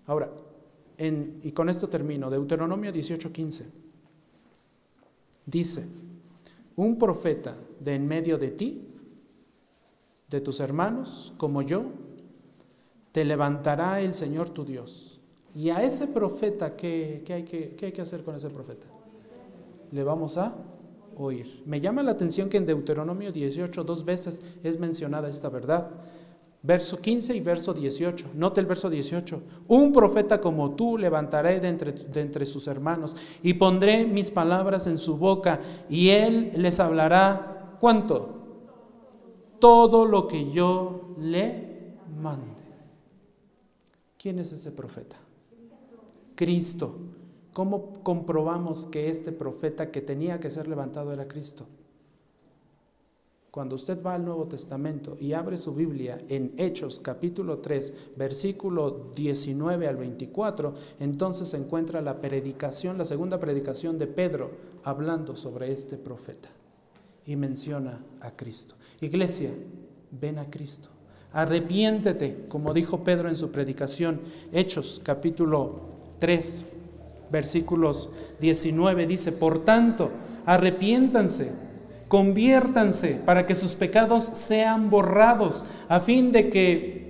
[0.07, 0.29] Ahora,
[0.99, 3.65] y con esto termino, Deuteronomio 18:15
[5.47, 5.87] dice,
[6.77, 8.83] un profeta de en medio de ti,
[10.29, 11.85] de tus hermanos, como yo,
[13.13, 15.21] te levantará el Señor tu Dios.
[15.55, 18.87] Y a ese profeta, ¿qué, hay, que, ¿qué hay que hacer con ese profeta?
[19.93, 20.55] Le vamos a
[21.17, 21.63] oír.
[21.65, 25.91] Me llama la atención que en Deuteronomio 18 dos veces es mencionada esta verdad.
[26.67, 28.31] Verso 15 y verso 18.
[28.35, 29.41] Note el verso 18.
[29.69, 34.89] Un profeta como tú levantaré de entre, de entre, sus hermanos y pondré mis palabras
[34.89, 37.77] en su boca y él les hablará.
[37.79, 38.31] ¿Cuánto?
[39.61, 42.65] Todo lo que yo le mande.
[44.19, 45.17] ¿Quién es ese profeta?
[46.35, 46.97] Cristo.
[47.53, 51.65] ¿Cómo comprobamos que este profeta que tenía que ser levantado era Cristo?
[53.57, 59.11] Cuando usted va al Nuevo Testamento y abre su Biblia en Hechos capítulo 3, versículo
[59.17, 64.51] 19 al 24, entonces se encuentra la predicación, la segunda predicación de Pedro
[64.85, 66.51] hablando sobre este profeta
[67.25, 68.75] y menciona a Cristo.
[69.01, 69.53] Iglesia,
[70.11, 70.91] ven a Cristo.
[71.33, 74.21] Arrepiéntete, como dijo Pedro en su predicación,
[74.53, 75.81] Hechos capítulo
[76.19, 76.67] 3,
[77.33, 80.11] versículos 19, dice, por tanto,
[80.45, 81.65] arrepiéntanse
[82.09, 87.07] conviértanse para que sus pecados sean borrados, a fin de que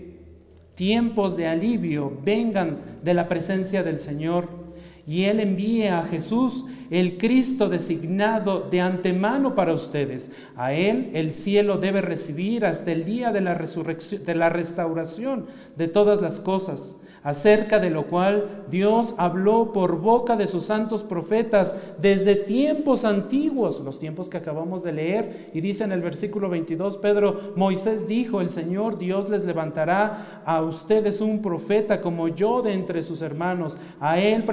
[0.74, 4.65] tiempos de alivio vengan de la presencia del Señor
[5.06, 10.30] y Él envíe a Jesús, el Cristo designado de antemano para ustedes.
[10.56, 15.46] A Él el cielo debe recibir hasta el día de la resurrección, de la restauración
[15.76, 16.96] de todas las cosas
[17.26, 23.80] acerca de lo cual Dios habló por boca de sus santos profetas desde tiempos antiguos,
[23.80, 25.50] los tiempos que acabamos de leer.
[25.52, 30.62] Y dice en el versículo 22, Pedro, Moisés dijo, el Señor Dios les levantará a
[30.62, 33.76] ustedes un profeta como yo de entre sus hermanos.
[33.98, 34.44] A él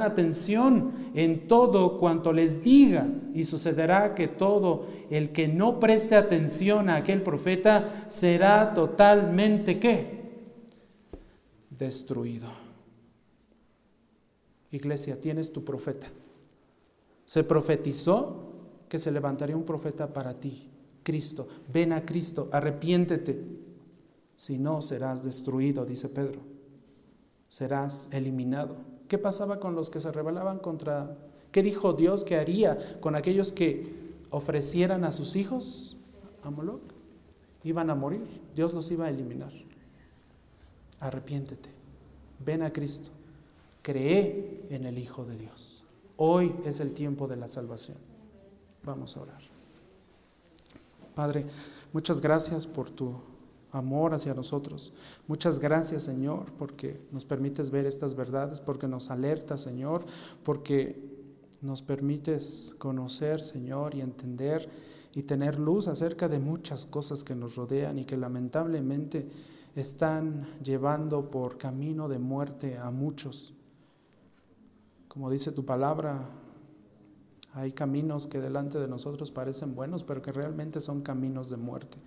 [0.00, 6.88] atención en todo cuanto les diga y sucederá que todo el que no preste atención
[6.88, 10.20] a aquel profeta será totalmente qué?
[11.80, 12.46] destruido.
[14.70, 16.06] Iglesia, tienes tu profeta.
[17.24, 18.52] Se profetizó
[18.88, 20.68] que se levantaría un profeta para ti,
[21.02, 21.48] Cristo.
[21.72, 23.42] Ven a Cristo, arrepiéntete.
[24.36, 26.40] Si no, serás destruido, dice Pedro.
[27.48, 28.76] Serás eliminado.
[29.10, 31.18] ¿Qué pasaba con los que se rebelaban contra...
[31.52, 33.92] ¿Qué dijo Dios que haría con aquellos que
[34.30, 35.98] ofrecieran a sus hijos
[36.42, 36.80] a Moloch?
[37.62, 38.26] Iban a morir.
[38.54, 39.52] Dios los iba a eliminar
[41.00, 41.70] arrepiéntete,
[42.44, 43.10] ven a Cristo,
[43.82, 45.82] cree en el Hijo de Dios.
[46.16, 47.96] Hoy es el tiempo de la salvación.
[48.84, 49.40] Vamos a orar.
[51.14, 51.46] Padre,
[51.92, 53.14] muchas gracias por tu
[53.72, 54.92] amor hacia nosotros.
[55.26, 60.04] Muchas gracias, Señor, porque nos permites ver estas verdades, porque nos alertas, Señor,
[60.42, 61.10] porque
[61.62, 64.68] nos permites conocer, Señor, y entender
[65.12, 69.28] y tener luz acerca de muchas cosas que nos rodean y que lamentablemente
[69.74, 73.54] están llevando por camino de muerte a muchos.
[75.08, 76.28] Como dice tu palabra,
[77.52, 81.98] hay caminos que delante de nosotros parecen buenos, pero que realmente son caminos de muerte.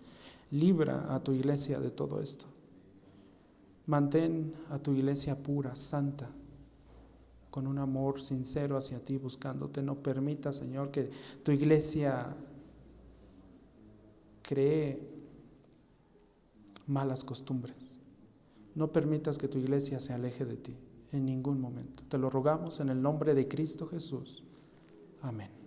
[0.53, 2.45] Libra a tu iglesia de todo esto.
[3.87, 6.29] Mantén a tu iglesia pura, santa,
[7.49, 9.81] con un amor sincero hacia ti, buscándote.
[9.81, 11.09] No permita, Señor, que
[11.41, 12.35] tu iglesia
[14.43, 15.01] cree
[16.85, 17.99] malas costumbres.
[18.75, 20.77] No permitas que tu iglesia se aleje de ti
[21.11, 22.03] en ningún momento.
[22.09, 24.43] Te lo rogamos en el nombre de Cristo Jesús.
[25.21, 25.62] Amén.